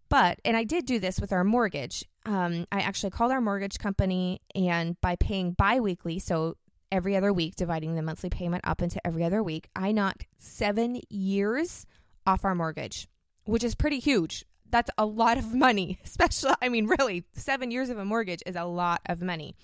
But, 0.07 0.39
and 0.45 0.55
I 0.55 0.65
did 0.65 0.85
do 0.85 0.99
this 0.99 1.19
with 1.19 1.31
our 1.31 1.43
mortgage. 1.43 2.05
Um, 2.25 2.67
I 2.71 2.81
actually 2.81 3.11
called 3.11 3.31
our 3.31 3.41
mortgage 3.41 3.79
company, 3.79 4.41
and 4.53 4.99
by 5.01 5.15
paying 5.15 5.53
bi 5.53 5.79
weekly, 5.79 6.19
so 6.19 6.57
every 6.91 7.15
other 7.15 7.33
week, 7.33 7.55
dividing 7.55 7.95
the 7.95 8.01
monthly 8.01 8.29
payment 8.29 8.63
up 8.67 8.81
into 8.81 9.05
every 9.07 9.23
other 9.23 9.41
week, 9.41 9.69
I 9.75 9.93
knocked 9.93 10.27
seven 10.37 10.99
years 11.09 11.85
off 12.27 12.45
our 12.45 12.53
mortgage, 12.53 13.07
which 13.45 13.63
is 13.63 13.73
pretty 13.73 13.99
huge. 13.99 14.45
That's 14.71 14.89
a 14.97 15.05
lot 15.05 15.37
of 15.37 15.53
money, 15.53 15.99
especially, 16.05 16.53
I 16.61 16.69
mean, 16.69 16.87
really, 16.87 17.25
seven 17.33 17.71
years 17.71 17.89
of 17.89 17.97
a 17.97 18.05
mortgage 18.05 18.43
is 18.45 18.55
a 18.55 18.65
lot 18.65 19.01
of 19.07 19.21
money. 19.21 19.55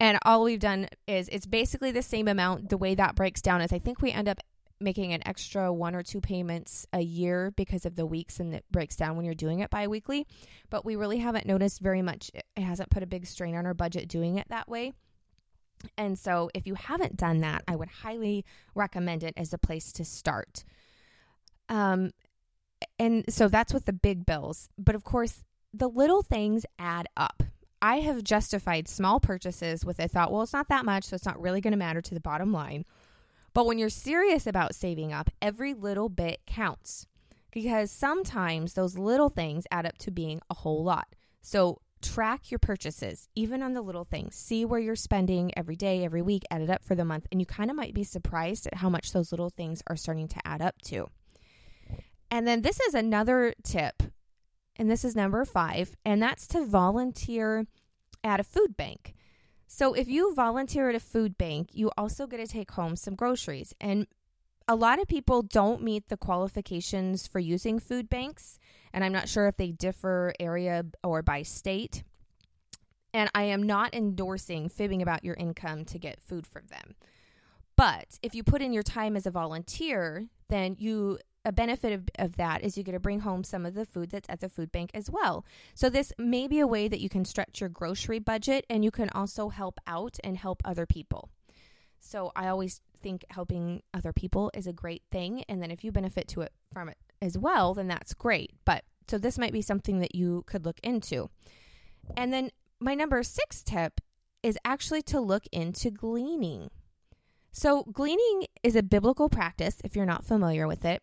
And 0.00 0.18
all 0.24 0.42
we've 0.42 0.60
done 0.60 0.88
is 1.06 1.28
it's 1.28 1.46
basically 1.46 1.92
the 1.92 2.02
same 2.02 2.28
amount. 2.28 2.68
The 2.68 2.76
way 2.76 2.94
that 2.94 3.14
breaks 3.14 3.40
down 3.40 3.60
is 3.60 3.72
I 3.72 3.78
think 3.78 4.02
we 4.02 4.10
end 4.10 4.28
up 4.28 4.40
making 4.80 5.12
an 5.12 5.26
extra 5.26 5.72
one 5.72 5.94
or 5.94 6.02
two 6.02 6.20
payments 6.20 6.86
a 6.92 7.00
year 7.00 7.52
because 7.56 7.86
of 7.86 7.94
the 7.94 8.04
weeks 8.04 8.40
and 8.40 8.54
it 8.54 8.64
breaks 8.70 8.96
down 8.96 9.16
when 9.16 9.24
you're 9.24 9.34
doing 9.34 9.60
it 9.60 9.70
biweekly. 9.70 10.26
But 10.68 10.84
we 10.84 10.96
really 10.96 11.18
haven't 11.18 11.46
noticed 11.46 11.80
very 11.80 12.02
much. 12.02 12.30
It 12.34 12.62
hasn't 12.62 12.90
put 12.90 13.02
a 13.02 13.06
big 13.06 13.26
strain 13.26 13.54
on 13.54 13.66
our 13.66 13.74
budget 13.74 14.08
doing 14.08 14.36
it 14.36 14.48
that 14.48 14.68
way. 14.68 14.92
And 15.98 16.18
so, 16.18 16.50
if 16.54 16.66
you 16.66 16.74
haven't 16.74 17.16
done 17.16 17.40
that, 17.40 17.62
I 17.68 17.76
would 17.76 17.88
highly 17.88 18.44
recommend 18.74 19.22
it 19.22 19.34
as 19.36 19.52
a 19.52 19.58
place 19.58 19.92
to 19.92 20.04
start. 20.04 20.64
Um, 21.68 22.12
and 22.98 23.24
so 23.28 23.48
that's 23.48 23.74
with 23.74 23.86
the 23.86 23.92
big 23.92 24.26
bills. 24.26 24.68
But 24.78 24.94
of 24.94 25.04
course, 25.04 25.44
the 25.72 25.88
little 25.88 26.22
things 26.22 26.64
add 26.78 27.08
up. 27.16 27.42
I 27.82 27.96
have 28.00 28.24
justified 28.24 28.88
small 28.88 29.20
purchases 29.20 29.84
with 29.84 29.98
a 29.98 30.08
thought, 30.08 30.32
well, 30.32 30.42
it's 30.42 30.52
not 30.52 30.68
that 30.68 30.84
much, 30.84 31.04
so 31.04 31.16
it's 31.16 31.26
not 31.26 31.40
really 31.40 31.60
going 31.60 31.72
to 31.72 31.76
matter 31.76 32.00
to 32.00 32.14
the 32.14 32.20
bottom 32.20 32.52
line. 32.52 32.84
But 33.52 33.66
when 33.66 33.78
you're 33.78 33.90
serious 33.90 34.46
about 34.46 34.74
saving 34.74 35.12
up, 35.12 35.30
every 35.42 35.74
little 35.74 36.08
bit 36.08 36.40
counts 36.46 37.06
because 37.54 37.90
sometimes 37.90 38.74
those 38.74 38.98
little 38.98 39.28
things 39.28 39.64
add 39.70 39.86
up 39.86 39.96
to 39.98 40.10
being 40.10 40.40
a 40.50 40.54
whole 40.54 40.82
lot. 40.82 41.06
So 41.40 41.80
track 42.02 42.50
your 42.50 42.58
purchases, 42.58 43.28
even 43.36 43.62
on 43.62 43.72
the 43.72 43.80
little 43.80 44.04
things. 44.04 44.34
See 44.34 44.64
where 44.64 44.80
you're 44.80 44.96
spending 44.96 45.52
every 45.56 45.76
day, 45.76 46.04
every 46.04 46.20
week, 46.20 46.42
add 46.50 46.62
it 46.62 46.68
up 46.68 46.84
for 46.84 46.96
the 46.96 47.04
month, 47.04 47.26
and 47.30 47.40
you 47.40 47.46
kind 47.46 47.70
of 47.70 47.76
might 47.76 47.94
be 47.94 48.02
surprised 48.02 48.66
at 48.66 48.74
how 48.74 48.90
much 48.90 49.12
those 49.12 49.30
little 49.30 49.50
things 49.50 49.82
are 49.86 49.96
starting 49.96 50.28
to 50.28 50.40
add 50.44 50.60
up 50.60 50.82
to. 50.86 51.06
And 52.34 52.48
then 52.48 52.62
this 52.62 52.80
is 52.80 52.94
another 52.94 53.54
tip, 53.62 54.02
and 54.74 54.90
this 54.90 55.04
is 55.04 55.14
number 55.14 55.44
five, 55.44 55.94
and 56.04 56.20
that's 56.20 56.48
to 56.48 56.64
volunteer 56.64 57.68
at 58.24 58.40
a 58.40 58.42
food 58.42 58.76
bank. 58.76 59.14
So 59.68 59.94
if 59.94 60.08
you 60.08 60.34
volunteer 60.34 60.88
at 60.88 60.96
a 60.96 61.00
food 61.00 61.38
bank, 61.38 61.68
you 61.70 61.92
also 61.96 62.26
get 62.26 62.38
to 62.38 62.48
take 62.48 62.72
home 62.72 62.96
some 62.96 63.14
groceries. 63.14 63.72
And 63.80 64.08
a 64.66 64.74
lot 64.74 65.00
of 65.00 65.06
people 65.06 65.42
don't 65.42 65.80
meet 65.80 66.08
the 66.08 66.16
qualifications 66.16 67.28
for 67.28 67.38
using 67.38 67.78
food 67.78 68.10
banks, 68.10 68.58
and 68.92 69.04
I'm 69.04 69.12
not 69.12 69.28
sure 69.28 69.46
if 69.46 69.56
they 69.56 69.70
differ 69.70 70.34
area 70.40 70.86
or 71.04 71.22
by 71.22 71.42
state. 71.42 72.02
And 73.12 73.30
I 73.32 73.44
am 73.44 73.62
not 73.62 73.94
endorsing 73.94 74.68
fibbing 74.68 75.02
about 75.02 75.22
your 75.22 75.36
income 75.36 75.84
to 75.84 76.00
get 76.00 76.20
food 76.20 76.48
from 76.48 76.66
them. 76.66 76.96
But 77.76 78.18
if 78.22 78.34
you 78.34 78.42
put 78.42 78.60
in 78.60 78.72
your 78.72 78.82
time 78.82 79.14
as 79.14 79.24
a 79.24 79.30
volunteer, 79.30 80.26
then 80.48 80.74
you 80.80 81.20
a 81.44 81.52
benefit 81.52 81.92
of, 81.92 82.08
of 82.18 82.36
that 82.36 82.62
is 82.62 82.76
you 82.76 82.84
get 82.84 82.92
to 82.92 83.00
bring 83.00 83.20
home 83.20 83.44
some 83.44 83.66
of 83.66 83.74
the 83.74 83.84
food 83.84 84.10
that's 84.10 84.28
at 84.28 84.40
the 84.40 84.48
food 84.48 84.72
bank 84.72 84.90
as 84.94 85.10
well. 85.10 85.44
So 85.74 85.90
this 85.90 86.12
may 86.18 86.48
be 86.48 86.60
a 86.60 86.66
way 86.66 86.88
that 86.88 87.00
you 87.00 87.08
can 87.08 87.24
stretch 87.24 87.60
your 87.60 87.68
grocery 87.68 88.18
budget 88.18 88.64
and 88.70 88.84
you 88.84 88.90
can 88.90 89.10
also 89.10 89.50
help 89.50 89.78
out 89.86 90.18
and 90.24 90.36
help 90.36 90.62
other 90.64 90.86
people. 90.86 91.30
So 92.00 92.32
I 92.34 92.48
always 92.48 92.80
think 93.02 93.24
helping 93.30 93.82
other 93.92 94.12
people 94.12 94.50
is 94.54 94.66
a 94.66 94.72
great 94.72 95.02
thing 95.10 95.44
and 95.48 95.62
then 95.62 95.70
if 95.70 95.84
you 95.84 95.92
benefit 95.92 96.28
to 96.28 96.40
it 96.40 96.52
from 96.72 96.88
it 96.88 96.96
as 97.20 97.36
well, 97.36 97.74
then 97.74 97.88
that's 97.88 98.14
great. 98.14 98.52
But 98.64 98.84
so 99.08 99.18
this 99.18 99.38
might 99.38 99.52
be 99.52 99.62
something 99.62 100.00
that 100.00 100.14
you 100.14 100.44
could 100.46 100.64
look 100.64 100.80
into. 100.82 101.28
And 102.16 102.32
then 102.32 102.50
my 102.80 102.94
number 102.94 103.22
6 103.22 103.62
tip 103.62 104.00
is 104.42 104.58
actually 104.64 105.02
to 105.02 105.20
look 105.20 105.44
into 105.52 105.90
gleaning. 105.90 106.70
So, 107.56 107.84
gleaning 107.84 108.46
is 108.64 108.74
a 108.74 108.82
biblical 108.82 109.28
practice 109.28 109.80
if 109.84 109.94
you're 109.94 110.04
not 110.04 110.24
familiar 110.24 110.66
with 110.66 110.84
it 110.84 111.02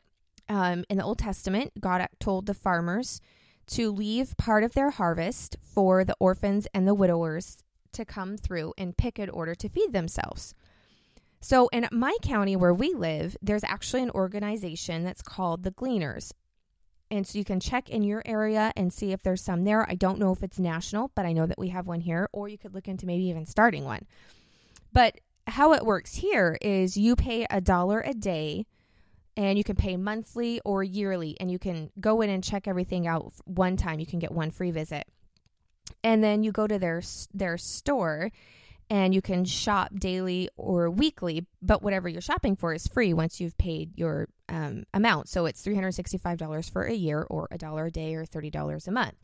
um, 0.52 0.84
in 0.90 0.98
the 0.98 1.04
Old 1.06 1.18
Testament, 1.18 1.72
God 1.80 2.06
told 2.20 2.46
the 2.46 2.54
farmers 2.54 3.22
to 3.68 3.90
leave 3.90 4.36
part 4.36 4.66
of 4.66 4.74
their 4.74 4.90
harvest 4.90 5.56
for 5.62 6.04
the 6.04 6.16
orphans 6.20 6.68
and 6.74 6.86
the 6.86 6.94
widowers 6.94 7.58
to 7.94 8.04
come 8.04 8.36
through 8.36 8.74
and 8.78 8.98
pick 8.98 9.18
in 9.18 9.30
order 9.30 9.56
to 9.56 9.70
feed 9.70 9.94
themselves. 9.94 10.54
So, 11.40 11.70
in 11.70 11.88
my 11.92 12.16
county 12.22 12.58
where 12.58 12.74
we 12.74 12.94
live, 12.94 13.38
there's 13.42 13.64
actually 13.64 14.04
an 14.04 14.12
organization 14.12 15.06
that's 15.06 15.22
called 15.22 15.64
the 15.64 15.72
Gleaners. 15.72 16.34
And 17.10 17.26
so 17.26 17.38
you 17.38 17.46
can 17.46 17.60
check 17.60 17.90
in 17.90 18.04
your 18.04 18.22
area 18.26 18.74
and 18.76 18.92
see 18.92 19.12
if 19.12 19.24
there's 19.24 19.42
some 19.42 19.64
there. 19.64 19.90
I 19.90 19.96
don't 19.96 20.20
know 20.20 20.32
if 20.32 20.44
it's 20.44 20.60
national, 20.60 21.12
but 21.16 21.26
I 21.26 21.34
know 21.34 21.46
that 21.46 21.60
we 21.60 21.70
have 21.70 21.88
one 21.88 22.02
here, 22.02 22.30
or 22.32 22.50
you 22.50 22.58
could 22.58 22.74
look 22.74 22.88
into 22.88 23.06
maybe 23.06 23.24
even 23.26 23.46
starting 23.46 23.86
one. 23.86 24.06
But 24.94 25.20
how 25.48 25.74
it 25.74 25.86
works 25.86 26.16
here 26.16 26.58
is 26.62 26.98
you 26.98 27.16
pay 27.16 27.46
a 27.50 27.62
dollar 27.62 28.02
a 28.02 28.14
day 28.14 28.66
and 29.38 29.58
you 29.58 29.64
can 29.64 29.76
pay 29.76 29.98
monthly 29.98 30.60
or 30.66 30.84
yearly 30.84 31.38
and 31.40 31.50
you 31.50 31.60
can 31.60 31.90
go 32.00 32.22
in 32.22 32.30
and 32.30 32.44
check 32.44 32.68
everything 32.68 33.08
out 33.08 33.32
one 33.46 33.78
time. 33.78 34.00
You 34.00 34.06
can 34.06 34.20
get 34.20 34.32
one 34.32 34.52
free 34.52 34.72
visit. 34.72 35.06
And 36.04 36.24
then 36.24 36.44
you 36.44 36.52
go 36.52 36.68
to 36.68 36.80
their 36.80 37.02
their 37.34 37.58
store 37.58 38.32
and 38.90 39.14
you 39.14 39.22
can 39.22 39.46
shop 39.46 39.92
daily 39.98 40.50
or 40.58 40.90
weekly 40.90 41.46
but 41.62 41.82
whatever 41.82 42.10
you're 42.10 42.22
shopping 42.22 42.56
for 42.56 42.74
is 42.74 42.88
free 42.88 43.14
once 43.14 43.40
you've 43.40 43.58
paid 43.58 43.98
your 43.98 44.28
um, 44.50 44.84
amount. 44.94 45.30
So 45.30 45.46
it's 45.46 45.66
$365 45.66 46.72
for 46.72 46.84
a 46.84 46.94
year 46.94 47.26
or 47.30 47.48
a 47.52 47.58
dollar 47.58 47.86
a 47.86 47.92
day 47.92 48.16
or 48.16 48.26
$30 48.26 48.88
a 48.88 48.92
month. 48.92 49.16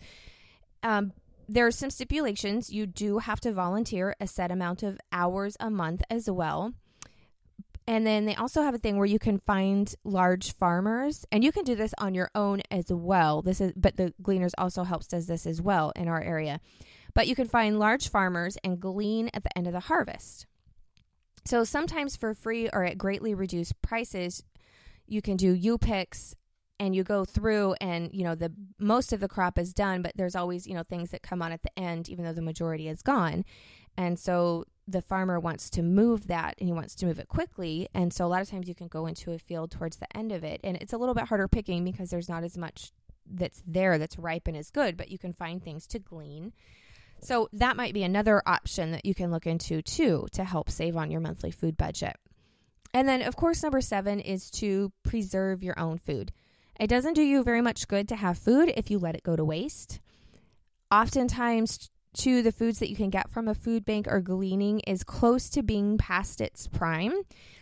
Um, 0.84 1.12
there 1.50 1.66
are 1.66 1.72
some 1.72 1.90
stipulations. 1.90 2.70
You 2.70 2.86
do 2.86 3.20
have 3.20 3.40
to 3.42 3.52
volunteer 3.52 4.16
a 4.20 4.28
set 4.28 4.52
amount 4.52 4.84
of 4.84 5.00
hours 5.12 5.58
a 5.60 5.70
month 5.70 6.02
as 6.10 6.30
well 6.30 6.74
and 7.88 8.06
then 8.06 8.26
they 8.26 8.36
also 8.36 8.62
have 8.64 8.76
a 8.76 8.78
thing 8.78 8.98
where 8.98 9.06
you 9.06 9.18
can 9.18 9.40
find 9.40 9.96
large 10.04 10.54
farmers 10.54 11.26
and 11.32 11.44
you 11.44 11.54
can 11.54 11.64
do 11.64 11.74
this 11.74 11.94
on 11.98 12.14
your 12.14 12.30
own 12.36 12.62
as 12.70 12.86
well. 12.90 13.42
This 13.42 13.62
is 13.62 13.72
but 13.78 13.96
the 13.96 14.14
Gleaners 14.22 14.52
also 14.58 14.84
helps 14.84 15.08
does 15.08 15.28
this 15.28 15.48
as 15.48 15.62
well 15.62 15.94
in 15.96 16.10
our 16.10 16.22
area. 16.22 16.60
But 17.14 17.28
you 17.28 17.36
can 17.36 17.48
find 17.48 17.80
large 17.80 18.10
farmers 18.10 18.58
and 18.64 18.80
glean 18.80 19.30
at 19.34 19.44
the 19.44 19.58
end 19.58 19.68
of 19.68 19.74
the 19.74 19.80
harvest. 19.80 20.46
So 21.46 21.64
sometimes 21.64 22.18
for 22.18 22.34
free 22.34 22.70
or 22.74 22.84
at 22.84 22.98
greatly 22.98 23.34
reduced 23.34 23.82
prices, 23.82 24.44
you 25.08 25.22
can 25.22 25.38
do 25.38 25.54
U 25.54 25.78
picks 25.78 26.36
and 26.80 26.94
you 26.94 27.04
go 27.04 27.24
through 27.24 27.74
and 27.80 28.14
you 28.14 28.24
know 28.24 28.36
the 28.36 28.52
most 28.78 29.14
of 29.14 29.22
the 29.22 29.28
crop 29.28 29.58
is 29.58 29.74
done 29.74 30.02
but 30.02 30.12
there's 30.16 30.36
always 30.36 30.68
you 30.68 30.76
know 30.76 30.84
things 30.84 31.10
that 31.12 31.24
come 31.24 31.42
on 31.42 31.52
at 31.52 31.64
the 31.64 31.80
end 31.80 32.08
even 32.10 32.24
though 32.24 32.34
the 32.34 32.42
majority 32.42 32.88
is 32.88 33.02
gone 33.02 33.44
and 33.98 34.20
so 34.20 34.64
the 34.88 35.02
farmer 35.02 35.40
wants 35.40 35.70
to 35.72 35.82
move 35.82 36.28
that 36.28 36.56
and 36.60 36.68
he 36.68 36.74
wants 36.74 36.96
to 36.96 37.06
move 37.06 37.20
it 37.20 37.28
quickly. 37.28 37.90
And 37.94 38.14
so 38.14 38.26
a 38.26 38.28
lot 38.28 38.42
of 38.42 38.50
times 38.50 38.70
you 38.70 38.76
can 38.76 38.88
go 38.88 39.06
into 39.06 39.34
a 39.34 39.40
field 39.40 39.72
towards 39.72 39.98
the 39.98 40.18
end 40.18 40.32
of 40.32 40.44
it. 40.44 40.62
And 40.64 40.78
it's 40.78 40.94
a 40.94 40.98
little 40.98 41.16
bit 41.16 41.26
harder 41.26 41.48
picking 41.48 41.84
because 41.84 42.10
there's 42.10 42.30
not 42.30 42.44
as 42.44 42.58
much 42.58 42.92
that's 43.30 43.62
there 43.68 43.98
that's 43.98 44.18
ripe 44.18 44.48
and 44.48 44.56
is 44.56 44.72
good, 44.72 44.96
but 44.96 45.12
you 45.12 45.18
can 45.18 45.34
find 45.34 45.62
things 45.62 45.88
to 45.88 46.00
glean. 46.00 46.54
So 47.22 47.50
that 47.54 47.76
might 47.76 47.94
be 47.94 48.04
another 48.04 48.42
option 48.46 48.92
that 48.92 49.06
you 49.06 49.14
can 49.14 49.32
look 49.32 49.48
into 49.48 49.82
too 49.82 50.28
to 50.34 50.44
help 50.44 50.70
save 50.70 50.96
on 50.96 51.12
your 51.12 51.22
monthly 51.22 51.52
food 51.52 51.76
budget. 51.76 52.16
And 52.94 53.08
then, 53.08 53.22
of 53.22 53.36
course, 53.36 53.64
number 53.64 53.82
seven 53.82 54.20
is 54.20 54.50
to 54.52 54.92
preserve 55.04 55.64
your 55.64 55.78
own 55.78 55.98
food. 55.98 56.32
It 56.80 56.88
doesn't 56.88 57.14
do 57.14 57.24
you 57.24 57.44
very 57.44 57.62
much 57.62 57.88
good 57.88 58.08
to 58.10 58.16
have 58.16 58.38
food 58.38 58.72
if 58.78 58.90
you 58.90 59.00
let 59.00 59.16
it 59.16 59.24
go 59.24 59.36
to 59.36 59.44
waste. 59.44 60.00
Oftentimes, 60.92 61.90
to 62.16 62.42
the 62.42 62.52
foods 62.52 62.80
that 62.80 62.90
you 62.90 62.96
can 62.96 63.10
get 63.10 63.30
from 63.30 63.48
a 63.48 63.54
food 63.54 63.86
bank 63.86 64.08
or 64.10 64.20
gleaning 64.22 64.80
is 64.82 65.04
close 65.04 65.50
to 65.52 65.62
being 65.62 65.98
past 65.98 66.42
its 66.42 66.68
prime. 66.68 67.14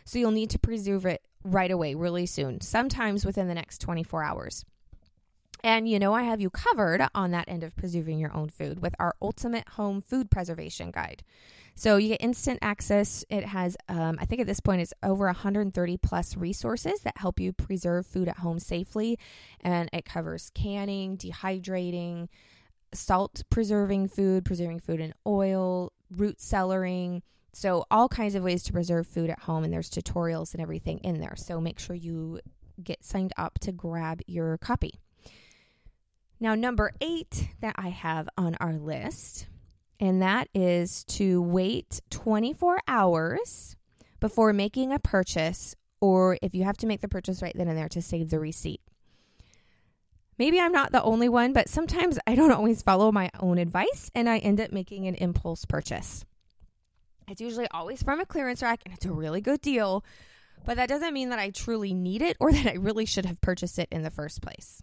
So 0.05 0.19
you'll 0.19 0.31
need 0.31 0.49
to 0.51 0.59
preserve 0.59 1.05
it 1.05 1.21
right 1.43 1.71
away, 1.71 1.95
really 1.95 2.25
soon, 2.25 2.61
sometimes 2.61 3.25
within 3.25 3.47
the 3.47 3.53
next 3.53 3.79
24 3.79 4.23
hours. 4.23 4.65
And 5.63 5.89
you 5.89 5.97
know, 5.97 6.13
I 6.13 6.23
have 6.23 6.39
you 6.39 6.49
covered 6.49 7.07
on 7.15 7.31
that 7.31 7.47
end 7.47 7.63
of 7.63 7.75
preserving 7.75 8.19
your 8.19 8.33
own 8.35 8.49
food 8.49 8.81
with 8.81 8.93
our 8.99 9.15
Ultimate 9.21 9.67
Home 9.69 9.99
Food 9.99 10.29
Preservation 10.29 10.91
Guide. 10.91 11.23
So 11.73 11.97
you 11.97 12.09
get 12.09 12.21
instant 12.21 12.59
access. 12.61 13.25
It 13.29 13.45
has, 13.45 13.75
um, 13.89 14.17
I 14.19 14.25
think 14.25 14.39
at 14.39 14.47
this 14.47 14.61
point, 14.61 14.81
it's 14.81 14.93
over 15.03 15.25
130 15.25 15.97
plus 15.97 16.37
resources 16.37 17.01
that 17.01 17.17
help 17.17 17.39
you 17.39 17.51
preserve 17.51 18.05
food 18.05 18.29
at 18.29 18.37
home 18.37 18.59
safely. 18.59 19.19
And 19.61 19.89
it 19.91 20.05
covers 20.05 20.51
canning, 20.55 21.17
dehydrating, 21.17 22.29
salt 22.95 23.43
preserving 23.49 24.07
food, 24.07 24.45
preserving 24.45 24.79
food 24.79 24.99
in 24.99 25.13
oil, 25.25 25.91
root 26.15 26.37
cellaring. 26.37 27.21
So, 27.53 27.85
all 27.89 28.09
kinds 28.09 28.35
of 28.35 28.43
ways 28.43 28.63
to 28.63 28.73
preserve 28.73 29.07
food 29.07 29.29
at 29.29 29.39
home, 29.39 29.63
and 29.63 29.71
there's 29.71 29.89
tutorials 29.89 30.53
and 30.53 30.61
everything 30.61 30.99
in 30.99 31.19
there. 31.19 31.35
So, 31.37 31.61
make 31.61 31.79
sure 31.79 31.95
you 31.95 32.39
get 32.83 33.03
signed 33.05 33.33
up 33.37 33.59
to 33.59 33.71
grab 33.71 34.21
your 34.27 34.57
copy. 34.57 34.99
Now, 36.39 36.53
number 36.55 36.91
eight 36.99 37.49
that 37.61 37.75
I 37.77 37.89
have 37.89 38.27
on 38.37 38.55
our 38.59 38.73
list, 38.73 39.47
and 39.99 40.21
that 40.21 40.49
is 40.53 41.05
to 41.05 41.41
wait 41.41 42.01
24 42.09 42.79
hours 42.87 43.77
before 44.19 44.51
making 44.51 44.91
a 44.91 44.99
purchase, 44.99 45.75
or 46.01 46.37
if 46.41 46.53
you 46.53 46.65
have 46.65 46.77
to 46.77 46.87
make 46.87 47.01
the 47.01 47.07
purchase 47.07 47.41
right 47.41 47.55
then 47.55 47.69
and 47.69 47.77
there, 47.77 47.89
to 47.89 48.01
save 48.01 48.29
the 48.29 48.39
receipt. 48.39 48.81
Maybe 50.37 50.59
I'm 50.59 50.73
not 50.73 50.91
the 50.91 51.01
only 51.01 51.29
one, 51.29 51.53
but 51.53 51.69
sometimes 51.69 52.19
I 52.27 52.35
don't 52.35 52.51
always 52.51 52.81
follow 52.81 53.11
my 53.11 53.29
own 53.39 53.57
advice 53.57 54.11
and 54.13 54.29
I 54.29 54.39
end 54.39 54.59
up 54.59 54.71
making 54.71 55.07
an 55.07 55.15
impulse 55.15 55.65
purchase. 55.65 56.25
It's 57.27 57.41
usually 57.41 57.67
always 57.71 58.03
from 58.03 58.19
a 58.19 58.25
clearance 58.25 58.61
rack 58.61 58.81
and 58.85 58.93
it's 58.93 59.05
a 59.05 59.11
really 59.11 59.41
good 59.41 59.61
deal, 59.61 60.03
but 60.65 60.75
that 60.75 60.89
doesn't 60.89 61.13
mean 61.13 61.29
that 61.29 61.39
I 61.39 61.51
truly 61.51 61.93
need 61.93 62.21
it 62.21 62.35
or 62.39 62.51
that 62.53 62.67
I 62.67 62.75
really 62.75 63.05
should 63.05 63.25
have 63.25 63.39
purchased 63.39 63.79
it 63.79 63.87
in 63.91 64.03
the 64.03 64.11
first 64.11 64.41
place. 64.41 64.81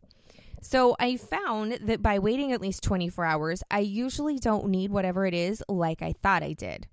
So 0.63 0.97
I 0.99 1.17
found 1.17 1.73
that 1.83 2.03
by 2.03 2.19
waiting 2.19 2.53
at 2.53 2.61
least 2.61 2.85
24 2.85 3.25
hours, 3.25 3.63
I 3.71 3.81
usually 3.81 4.39
don't 4.39 4.69
need 4.69 4.91
whatever 4.91 5.27
it 5.27 5.35
is 5.35 5.63
like 5.69 6.03
I 6.03 6.15
thought 6.23 6.43
I 6.43 6.53
did. 6.53 6.87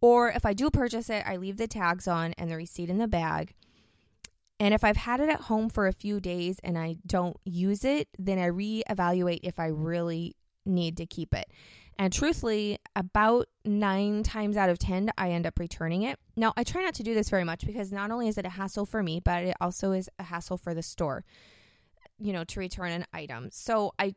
Or 0.00 0.30
if 0.30 0.44
I 0.44 0.52
do 0.52 0.70
purchase 0.70 1.08
it, 1.08 1.22
I 1.24 1.36
leave 1.36 1.56
the 1.56 1.68
tags 1.68 2.08
on 2.08 2.34
and 2.36 2.50
the 2.50 2.56
receipt 2.56 2.90
in 2.90 2.98
the 2.98 3.06
bag 3.06 3.54
and 4.62 4.72
if 4.72 4.84
I've 4.84 4.96
had 4.96 5.18
it 5.18 5.28
at 5.28 5.40
home 5.40 5.68
for 5.68 5.88
a 5.88 5.92
few 5.92 6.20
days 6.20 6.60
and 6.62 6.78
I 6.78 6.94
don't 7.04 7.36
use 7.44 7.84
it, 7.84 8.06
then 8.16 8.38
I 8.38 8.46
reevaluate 8.46 9.40
if 9.42 9.58
I 9.58 9.66
really 9.66 10.36
need 10.64 10.98
to 10.98 11.06
keep 11.06 11.34
it. 11.34 11.50
And 11.98 12.12
truthfully, 12.12 12.78
about 12.94 13.48
nine 13.64 14.22
times 14.22 14.56
out 14.56 14.70
of 14.70 14.78
10, 14.78 15.10
I 15.18 15.32
end 15.32 15.48
up 15.48 15.58
returning 15.58 16.02
it. 16.02 16.20
Now, 16.36 16.52
I 16.56 16.62
try 16.62 16.84
not 16.84 16.94
to 16.94 17.02
do 17.02 17.12
this 17.12 17.28
very 17.28 17.42
much 17.42 17.66
because 17.66 17.90
not 17.90 18.12
only 18.12 18.28
is 18.28 18.38
it 18.38 18.46
a 18.46 18.50
hassle 18.50 18.86
for 18.86 19.02
me, 19.02 19.18
but 19.18 19.42
it 19.42 19.56
also 19.60 19.90
is 19.90 20.08
a 20.20 20.22
hassle 20.22 20.58
for 20.58 20.74
the 20.74 20.82
store, 20.82 21.24
you 22.20 22.32
know, 22.32 22.44
to 22.44 22.60
return 22.60 22.92
an 22.92 23.04
item. 23.12 23.48
So 23.50 23.94
I 23.98 24.14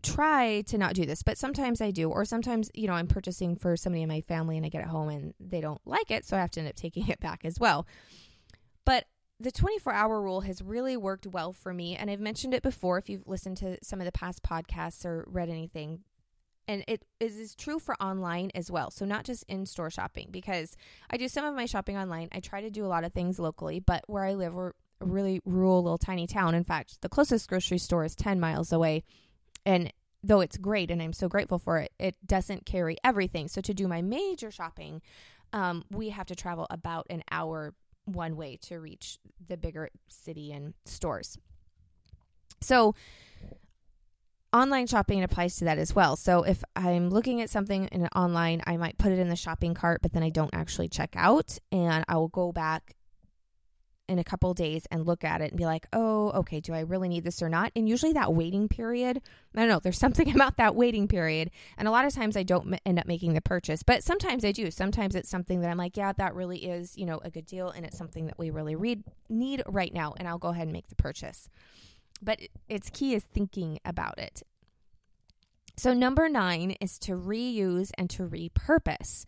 try 0.00 0.62
to 0.68 0.78
not 0.78 0.94
do 0.94 1.06
this, 1.06 1.24
but 1.24 1.38
sometimes 1.38 1.80
I 1.80 1.90
do. 1.90 2.08
Or 2.08 2.24
sometimes, 2.24 2.70
you 2.72 2.86
know, 2.86 2.94
I'm 2.94 3.08
purchasing 3.08 3.56
for 3.56 3.76
somebody 3.76 4.02
in 4.02 4.08
my 4.08 4.20
family 4.20 4.56
and 4.56 4.64
I 4.64 4.68
get 4.68 4.82
it 4.82 4.88
home 4.88 5.08
and 5.08 5.34
they 5.40 5.60
don't 5.60 5.80
like 5.84 6.12
it. 6.12 6.24
So 6.24 6.36
I 6.36 6.40
have 6.40 6.52
to 6.52 6.60
end 6.60 6.68
up 6.68 6.76
taking 6.76 7.08
it 7.08 7.18
back 7.18 7.40
as 7.44 7.58
well. 7.58 7.84
But 8.84 9.06
the 9.38 9.52
24 9.52 9.92
hour 9.92 10.20
rule 10.20 10.42
has 10.42 10.62
really 10.62 10.96
worked 10.96 11.26
well 11.26 11.52
for 11.52 11.72
me. 11.74 11.96
And 11.96 12.10
I've 12.10 12.20
mentioned 12.20 12.54
it 12.54 12.62
before 12.62 12.98
if 12.98 13.08
you've 13.08 13.26
listened 13.26 13.58
to 13.58 13.78
some 13.82 14.00
of 14.00 14.06
the 14.06 14.12
past 14.12 14.42
podcasts 14.42 15.04
or 15.04 15.24
read 15.28 15.48
anything 15.48 16.00
and 16.68 16.84
it 16.88 17.04
is 17.20 17.36
is 17.36 17.54
true 17.54 17.78
for 17.78 18.00
online 18.02 18.50
as 18.54 18.70
well. 18.70 18.90
So 18.90 19.04
not 19.04 19.24
just 19.24 19.44
in-store 19.48 19.90
shopping 19.90 20.28
because 20.30 20.76
I 21.10 21.16
do 21.16 21.28
some 21.28 21.44
of 21.44 21.54
my 21.54 21.66
shopping 21.66 21.96
online. 21.96 22.28
I 22.32 22.40
try 22.40 22.60
to 22.60 22.70
do 22.70 22.84
a 22.84 22.88
lot 22.88 23.04
of 23.04 23.12
things 23.12 23.38
locally, 23.38 23.80
but 23.80 24.04
where 24.06 24.24
I 24.24 24.34
live 24.34 24.54
we're 24.54 24.72
a 25.00 25.04
really 25.04 25.40
rural 25.44 25.82
little 25.82 25.98
tiny 25.98 26.26
town. 26.26 26.54
In 26.54 26.64
fact, 26.64 27.00
the 27.02 27.08
closest 27.08 27.48
grocery 27.48 27.78
store 27.78 28.04
is 28.04 28.16
10 28.16 28.40
miles 28.40 28.72
away. 28.72 29.04
And 29.64 29.92
though 30.22 30.40
it's 30.40 30.56
great 30.56 30.90
and 30.90 31.02
I'm 31.02 31.12
so 31.12 31.28
grateful 31.28 31.58
for 31.58 31.78
it, 31.78 31.92
it 31.98 32.16
doesn't 32.26 32.66
carry 32.66 32.96
everything. 33.04 33.48
So 33.48 33.60
to 33.60 33.74
do 33.74 33.86
my 33.86 34.02
major 34.02 34.50
shopping, 34.50 35.02
um, 35.52 35.84
we 35.90 36.08
have 36.08 36.26
to 36.26 36.34
travel 36.34 36.66
about 36.70 37.06
an 37.10 37.22
hour 37.30 37.74
one 38.06 38.36
way 38.36 38.56
to 38.62 38.80
reach 38.80 39.18
the 39.46 39.56
bigger 39.56 39.90
city 40.08 40.52
and 40.52 40.74
stores. 40.86 41.36
So 42.62 42.94
online 44.52 44.86
shopping 44.86 45.22
applies 45.22 45.56
to 45.56 45.66
that 45.66 45.78
as 45.78 45.94
well. 45.94 46.16
So 46.16 46.42
if 46.42 46.64
I'm 46.74 47.10
looking 47.10 47.42
at 47.42 47.50
something 47.50 47.86
in 47.88 48.06
online, 48.16 48.62
I 48.66 48.78
might 48.78 48.96
put 48.96 49.12
it 49.12 49.18
in 49.18 49.28
the 49.28 49.36
shopping 49.36 49.74
cart, 49.74 50.00
but 50.02 50.12
then 50.12 50.22
I 50.22 50.30
don't 50.30 50.54
actually 50.54 50.88
check 50.88 51.14
out, 51.16 51.58
and 51.70 52.04
I 52.08 52.16
will 52.16 52.28
go 52.28 52.52
back 52.52 52.94
in 54.08 54.18
a 54.18 54.24
couple 54.24 54.52
days 54.54 54.86
and 54.90 55.06
look 55.06 55.24
at 55.24 55.40
it 55.40 55.50
and 55.50 55.58
be 55.58 55.64
like, 55.64 55.86
oh, 55.92 56.30
okay, 56.30 56.60
do 56.60 56.72
I 56.72 56.80
really 56.80 57.08
need 57.08 57.24
this 57.24 57.42
or 57.42 57.48
not? 57.48 57.72
And 57.74 57.88
usually 57.88 58.12
that 58.14 58.32
waiting 58.32 58.68
period, 58.68 59.20
I 59.54 59.60
don't 59.60 59.68
know, 59.68 59.80
there's 59.80 59.98
something 60.06 60.34
about 60.34 60.56
that 60.58 60.74
waiting 60.74 61.08
period. 61.08 61.50
And 61.76 61.88
a 61.88 61.90
lot 61.90 62.04
of 62.04 62.14
times 62.14 62.36
I 62.36 62.42
don't 62.42 62.72
m- 62.74 62.80
end 62.84 62.98
up 62.98 63.06
making 63.06 63.34
the 63.34 63.40
purchase, 63.40 63.82
but 63.82 64.04
sometimes 64.04 64.44
I 64.44 64.52
do. 64.52 64.70
Sometimes 64.70 65.14
it's 65.14 65.28
something 65.28 65.60
that 65.60 65.70
I'm 65.70 65.78
like, 65.78 65.96
yeah, 65.96 66.12
that 66.12 66.34
really 66.34 66.58
is, 66.58 66.96
you 66.96 67.06
know, 67.06 67.18
a 67.24 67.30
good 67.30 67.46
deal 67.46 67.70
and 67.70 67.84
it's 67.84 67.98
something 67.98 68.26
that 68.26 68.38
we 68.38 68.50
really 68.50 68.76
need 69.28 69.62
right 69.66 69.92
now. 69.92 70.14
And 70.16 70.28
I'll 70.28 70.38
go 70.38 70.48
ahead 70.48 70.64
and 70.64 70.72
make 70.72 70.88
the 70.88 70.96
purchase 70.96 71.48
but 72.22 72.40
its 72.68 72.90
key 72.90 73.14
is 73.14 73.24
thinking 73.24 73.78
about 73.84 74.18
it. 74.18 74.42
So, 75.76 75.92
number 75.92 76.28
nine 76.28 76.72
is 76.80 76.98
to 77.00 77.12
reuse 77.12 77.90
and 77.98 78.08
to 78.10 78.26
repurpose. 78.26 79.26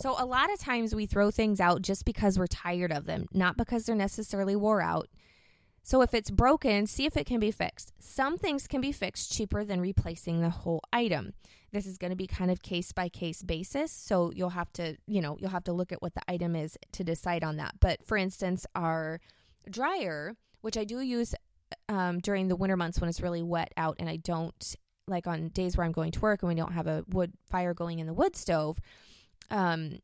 So, 0.00 0.14
a 0.18 0.24
lot 0.24 0.50
of 0.50 0.58
times 0.58 0.94
we 0.94 1.04
throw 1.04 1.30
things 1.30 1.60
out 1.60 1.82
just 1.82 2.06
because 2.06 2.38
we're 2.38 2.46
tired 2.46 2.90
of 2.90 3.04
them, 3.04 3.26
not 3.34 3.58
because 3.58 3.84
they're 3.84 3.94
necessarily 3.94 4.56
wore 4.56 4.80
out. 4.80 5.10
So, 5.82 6.00
if 6.00 6.14
it's 6.14 6.30
broken, 6.30 6.86
see 6.86 7.04
if 7.04 7.18
it 7.18 7.26
can 7.26 7.38
be 7.38 7.50
fixed. 7.50 7.92
Some 7.98 8.38
things 8.38 8.66
can 8.66 8.80
be 8.80 8.92
fixed 8.92 9.30
cheaper 9.30 9.62
than 9.62 9.78
replacing 9.78 10.40
the 10.40 10.48
whole 10.48 10.80
item. 10.90 11.34
This 11.72 11.84
is 11.84 11.98
going 11.98 12.10
to 12.10 12.16
be 12.16 12.26
kind 12.26 12.50
of 12.50 12.62
case 12.62 12.92
by 12.92 13.10
case 13.10 13.42
basis. 13.42 13.92
So, 13.92 14.32
you'll 14.34 14.50
have 14.50 14.72
to, 14.74 14.96
you 15.06 15.20
know, 15.20 15.36
you'll 15.38 15.50
have 15.50 15.64
to 15.64 15.72
look 15.72 15.92
at 15.92 16.00
what 16.00 16.14
the 16.14 16.22
item 16.26 16.56
is 16.56 16.78
to 16.92 17.04
decide 17.04 17.44
on 17.44 17.56
that. 17.56 17.74
But 17.78 18.02
for 18.02 18.16
instance, 18.16 18.64
our 18.74 19.20
dryer, 19.68 20.34
which 20.62 20.78
I 20.78 20.84
do 20.84 21.00
use 21.00 21.34
um, 21.90 22.20
during 22.20 22.48
the 22.48 22.56
winter 22.56 22.76
months 22.76 23.00
when 23.00 23.10
it's 23.10 23.20
really 23.20 23.42
wet 23.42 23.72
out 23.76 23.96
and 23.98 24.08
I 24.08 24.16
don't 24.16 24.76
like 25.06 25.26
on 25.26 25.48
days 25.48 25.76
where 25.76 25.84
I'm 25.84 25.92
going 25.92 26.12
to 26.12 26.20
work 26.20 26.42
and 26.42 26.48
we 26.48 26.54
don't 26.54 26.72
have 26.72 26.86
a 26.86 27.04
wood 27.08 27.32
fire 27.50 27.74
going 27.74 27.98
in 27.98 28.06
the 28.06 28.14
wood 28.14 28.34
stove, 28.36 28.78
um, 29.50 29.98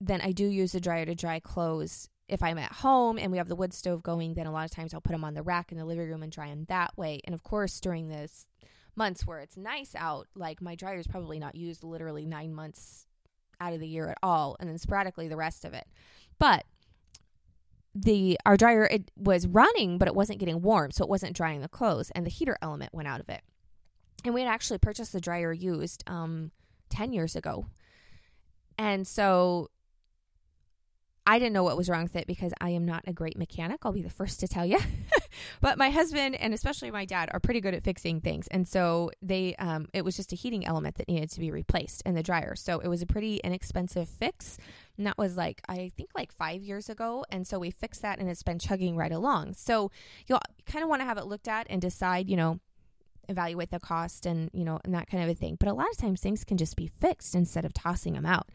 then 0.00 0.20
I 0.20 0.32
do 0.32 0.46
use 0.46 0.72
the 0.72 0.80
dryer 0.80 1.06
to 1.06 1.14
dry 1.14 1.40
clothes. 1.40 2.08
If 2.28 2.42
I'm 2.42 2.58
at 2.58 2.72
home 2.72 3.18
and 3.18 3.32
we 3.32 3.38
have 3.38 3.48
the 3.48 3.56
wood 3.56 3.72
stove 3.72 4.02
going, 4.02 4.34
then 4.34 4.46
a 4.46 4.52
lot 4.52 4.64
of 4.64 4.70
times 4.70 4.92
I'll 4.92 5.00
put 5.00 5.12
them 5.12 5.24
on 5.24 5.34
the 5.34 5.42
rack 5.42 5.72
in 5.72 5.78
the 5.78 5.84
living 5.84 6.08
room 6.08 6.22
and 6.22 6.30
dry 6.30 6.48
them 6.48 6.66
that 6.68 6.96
way. 6.96 7.20
And 7.24 7.34
of 7.34 7.42
course, 7.42 7.80
during 7.80 8.08
this 8.08 8.46
months 8.94 9.26
where 9.26 9.38
it's 9.38 9.56
nice 9.56 9.94
out, 9.96 10.26
like 10.34 10.60
my 10.60 10.74
dryer 10.74 10.98
is 10.98 11.06
probably 11.06 11.38
not 11.38 11.54
used 11.54 11.84
literally 11.84 12.26
nine 12.26 12.54
months 12.54 13.06
out 13.60 13.72
of 13.72 13.80
the 13.80 13.88
year 13.88 14.08
at 14.08 14.18
all, 14.22 14.56
and 14.60 14.68
then 14.68 14.78
sporadically 14.78 15.26
the 15.28 15.36
rest 15.36 15.64
of 15.64 15.74
it. 15.74 15.86
But 16.38 16.64
the 17.94 18.38
our 18.46 18.56
dryer 18.56 18.84
it 18.84 19.10
was 19.16 19.46
running 19.46 19.98
but 19.98 20.06
it 20.06 20.14
wasn't 20.14 20.38
getting 20.38 20.60
warm 20.62 20.90
so 20.90 21.02
it 21.02 21.10
wasn't 21.10 21.34
drying 21.34 21.60
the 21.60 21.68
clothes 21.68 22.12
and 22.14 22.24
the 22.24 22.30
heater 22.30 22.56
element 22.62 22.94
went 22.94 23.08
out 23.08 23.18
of 23.18 23.28
it 23.28 23.40
and 24.24 24.34
we 24.34 24.42
had 24.42 24.48
actually 24.48 24.78
purchased 24.78 25.12
the 25.12 25.20
dryer 25.20 25.52
used 25.52 26.04
um 26.06 26.52
10 26.90 27.12
years 27.12 27.34
ago 27.34 27.66
and 28.78 29.06
so 29.06 29.70
I 31.28 31.38
didn't 31.38 31.52
know 31.52 31.62
what 31.62 31.76
was 31.76 31.90
wrong 31.90 32.04
with 32.04 32.16
it 32.16 32.26
because 32.26 32.54
I 32.58 32.70
am 32.70 32.86
not 32.86 33.04
a 33.06 33.12
great 33.12 33.36
mechanic. 33.36 33.80
I'll 33.82 33.92
be 33.92 34.00
the 34.00 34.08
first 34.08 34.40
to 34.40 34.48
tell 34.48 34.64
you. 34.64 34.78
but 35.60 35.76
my 35.76 35.90
husband 35.90 36.36
and 36.36 36.54
especially 36.54 36.90
my 36.90 37.04
dad 37.04 37.28
are 37.34 37.38
pretty 37.38 37.60
good 37.60 37.74
at 37.74 37.84
fixing 37.84 38.22
things, 38.22 38.48
and 38.48 38.66
so 38.66 39.10
they 39.20 39.54
um, 39.56 39.88
it 39.92 40.06
was 40.06 40.16
just 40.16 40.32
a 40.32 40.36
heating 40.36 40.64
element 40.64 40.94
that 40.94 41.06
needed 41.06 41.28
to 41.32 41.40
be 41.40 41.50
replaced 41.50 42.00
in 42.06 42.14
the 42.14 42.22
dryer. 42.22 42.54
So 42.56 42.78
it 42.78 42.88
was 42.88 43.02
a 43.02 43.06
pretty 43.06 43.42
inexpensive 43.44 44.08
fix, 44.08 44.56
and 44.96 45.06
that 45.06 45.18
was 45.18 45.36
like 45.36 45.60
I 45.68 45.92
think 45.98 46.08
like 46.16 46.32
five 46.32 46.62
years 46.62 46.88
ago. 46.88 47.26
And 47.30 47.46
so 47.46 47.58
we 47.58 47.70
fixed 47.72 48.00
that, 48.00 48.20
and 48.20 48.30
it's 48.30 48.42
been 48.42 48.58
chugging 48.58 48.96
right 48.96 49.12
along. 49.12 49.52
So 49.52 49.90
you'll 50.28 50.40
kind 50.64 50.82
of 50.82 50.88
want 50.88 51.02
to 51.02 51.06
have 51.06 51.18
it 51.18 51.26
looked 51.26 51.46
at 51.46 51.66
and 51.68 51.82
decide, 51.82 52.30
you 52.30 52.36
know, 52.38 52.58
evaluate 53.28 53.70
the 53.70 53.80
cost 53.80 54.26
and 54.26 54.50
you 54.52 54.64
know 54.64 54.80
and 54.84 54.94
that 54.94 55.08
kind 55.08 55.22
of 55.22 55.30
a 55.30 55.34
thing. 55.34 55.56
But 55.58 55.68
a 55.68 55.74
lot 55.74 55.90
of 55.90 55.96
times 55.96 56.20
things 56.20 56.44
can 56.44 56.56
just 56.56 56.76
be 56.76 56.90
fixed 57.00 57.34
instead 57.34 57.64
of 57.64 57.72
tossing 57.72 58.14
them 58.14 58.26
out. 58.26 58.48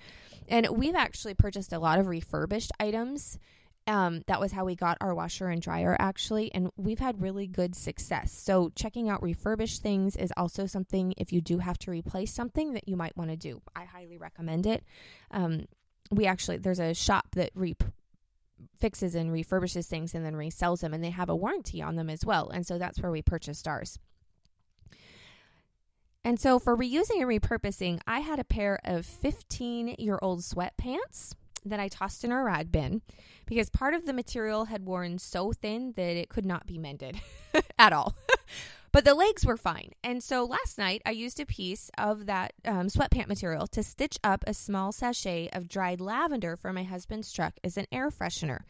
And 0.48 0.68
we've 0.70 0.96
actually 0.96 1.36
purchased 1.36 1.74
a 1.74 1.80
lot 1.80 2.00
of 2.00 2.08
refurbished 2.08 2.72
items 2.80 3.40
um, 3.88 4.22
that 4.28 4.40
was 4.40 4.52
how 4.52 4.66
we 4.66 4.76
got 4.76 4.98
our 5.02 5.14
washer 5.14 5.48
and 5.48 5.62
dryer 5.62 5.96
actually 6.00 6.54
and 6.54 6.70
we've 6.78 7.00
had 7.00 7.22
really 7.22 7.48
good 7.48 7.76
success. 7.76 8.32
So 8.32 8.72
checking 8.76 9.10
out 9.10 9.22
refurbished 9.22 9.82
things 9.82 10.16
is 10.16 10.32
also 10.38 10.66
something 10.66 11.14
if 11.18 11.34
you 11.34 11.42
do 11.42 11.60
have 11.60 11.78
to 11.80 11.92
replace 11.92 12.34
something 12.34 12.74
that 12.74 12.88
you 12.88 12.96
might 12.96 13.18
want 13.18 13.32
to 13.32 13.36
do. 13.36 13.62
I 13.76 13.84
highly 13.84 14.18
recommend 14.18 14.66
it. 14.66 14.84
Um, 15.32 15.66
we 16.12 16.26
actually 16.26 16.58
there's 16.58 16.80
a 16.80 16.94
shop 16.94 17.28
that 17.36 17.52
re 17.56 17.76
fixes 18.78 19.16
and 19.16 19.32
refurbishes 19.32 19.88
things 19.88 20.16
and 20.16 20.26
then 20.26 20.36
resells 20.36 20.80
them 20.80 20.94
and 20.94 21.04
they 21.04 21.10
have 21.10 21.30
a 21.30 21.36
warranty 21.36 21.82
on 21.82 21.96
them 21.96 22.10
as 22.10 22.26
well. 22.26 22.50
And 22.50 22.66
so 22.66 22.78
that's 22.78 23.02
where 23.02 23.12
we 23.12 23.22
purchased 23.22 23.68
ours 23.68 24.00
and 26.26 26.40
so 26.40 26.60
for 26.60 26.76
reusing 26.76 27.22
and 27.22 27.30
repurposing, 27.30 28.00
I 28.08 28.20
had 28.20 28.40
a 28.40 28.46
pair 28.46 28.80
of 28.84 29.06
15 29.06 29.96
year 29.98 30.20
old 30.22 30.40
sweatpants 30.40 31.36
that 31.66 31.80
I 31.80 31.88
tossed 31.88 32.24
in 32.24 32.32
a 32.32 32.42
rag 32.42 32.72
bin 32.72 33.02
because 33.46 33.70
part 33.70 33.94
of 33.94 34.06
the 34.06 34.14
material 34.14 34.66
had 34.66 34.86
worn 34.86 35.18
so 35.18 35.52
thin 35.54 35.94
that 35.96 36.18
it 36.18 36.30
could 36.30 36.46
not 36.46 36.66
be 36.66 36.78
mended 36.78 37.20
at 37.80 37.94
all. 37.94 38.16
but 38.92 39.06
the 39.06 39.14
legs 39.14 39.46
were 39.46 39.58
fine. 39.58 39.92
And 40.04 40.24
so 40.24 40.46
last 40.46 40.78
night 40.78 41.02
I 41.06 41.12
used 41.12 41.40
a 41.40 41.46
piece 41.46 41.90
of 41.98 42.26
that 42.28 42.54
um, 42.66 42.88
sweatpant 42.88 43.28
material 43.28 43.68
to 43.68 43.84
stitch 43.84 44.18
up 44.24 44.44
a 44.48 44.54
small 44.54 44.92
sachet 44.92 45.50
of 45.54 45.68
dried 45.68 46.00
lavender 46.00 46.56
for 46.56 46.72
my 46.72 46.84
husband's 46.84 47.32
truck 47.32 47.54
as 47.64 47.78
an 47.78 47.88
air 47.92 48.10
freshener. 48.10 48.62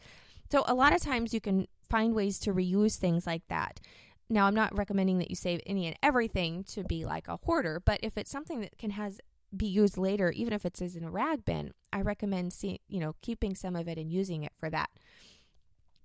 So 0.50 0.64
a 0.66 0.74
lot 0.74 0.94
of 0.94 1.00
times 1.00 1.34
you 1.34 1.40
can 1.40 1.66
find 1.88 2.14
ways 2.14 2.38
to 2.40 2.52
reuse 2.52 2.96
things 2.96 3.26
like 3.26 3.46
that. 3.48 3.80
Now, 4.28 4.46
I'm 4.46 4.54
not 4.54 4.76
recommending 4.76 5.18
that 5.18 5.30
you 5.30 5.36
save 5.36 5.60
any 5.66 5.86
and 5.86 5.96
everything 6.02 6.64
to 6.64 6.82
be 6.84 7.04
like 7.04 7.28
a 7.28 7.36
hoarder, 7.36 7.80
but 7.84 8.00
if 8.02 8.16
it's 8.16 8.30
something 8.30 8.60
that 8.60 8.78
can 8.78 8.90
has 8.90 9.20
be 9.54 9.66
used 9.66 9.96
later, 9.96 10.30
even 10.32 10.52
if 10.52 10.64
it's 10.64 10.80
in 10.80 11.04
a 11.04 11.10
rag 11.10 11.44
bin, 11.44 11.72
I 11.92 12.00
recommend 12.00 12.52
see, 12.52 12.80
you 12.88 13.00
know 13.00 13.14
keeping 13.22 13.54
some 13.54 13.76
of 13.76 13.86
it 13.86 13.98
and 13.98 14.10
using 14.10 14.42
it 14.42 14.52
for 14.56 14.70
that. 14.70 14.90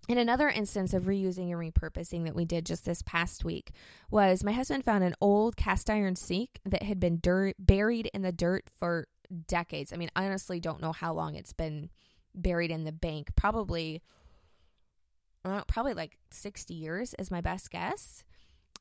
And 0.08 0.18
another 0.18 0.50
instance 0.50 0.94
of 0.94 1.04
reusing 1.04 1.52
and 1.52 1.74
repurposing 1.74 2.26
that 2.26 2.36
we 2.36 2.44
did 2.44 2.66
just 2.66 2.84
this 2.84 3.04
past 3.04 3.46
week 3.46 3.72
was 4.10 4.44
my 4.44 4.52
husband 4.52 4.84
found 4.84 5.04
an 5.04 5.14
old 5.22 5.56
cast 5.56 5.88
iron 5.88 6.16
sink 6.16 6.60
that 6.66 6.82
had 6.82 7.00
been 7.00 7.20
dirt, 7.22 7.56
buried 7.60 8.10
in 8.12 8.24
the 8.24 8.32
dirt 8.32 8.66
for 8.76 9.08
decades. 9.48 9.94
I 9.94 9.98
mean, 9.98 10.10
I 10.16 10.26
honestly 10.26 10.60
don't 10.60 10.82
know 10.82 10.94
how 10.94 11.14
long 11.14 11.36
it's 11.36 11.54
been 11.54 11.92
buried 12.34 12.72
in 12.72 12.86
the 12.86 12.92
bank. 12.92 13.36
Probably 13.36 14.02
uh, 15.50 15.64
probably 15.68 15.94
like 15.94 16.18
60 16.32 16.74
years 16.74 17.14
is 17.20 17.32
my 17.32 17.42
best 17.42 17.72
guess. 17.72 18.24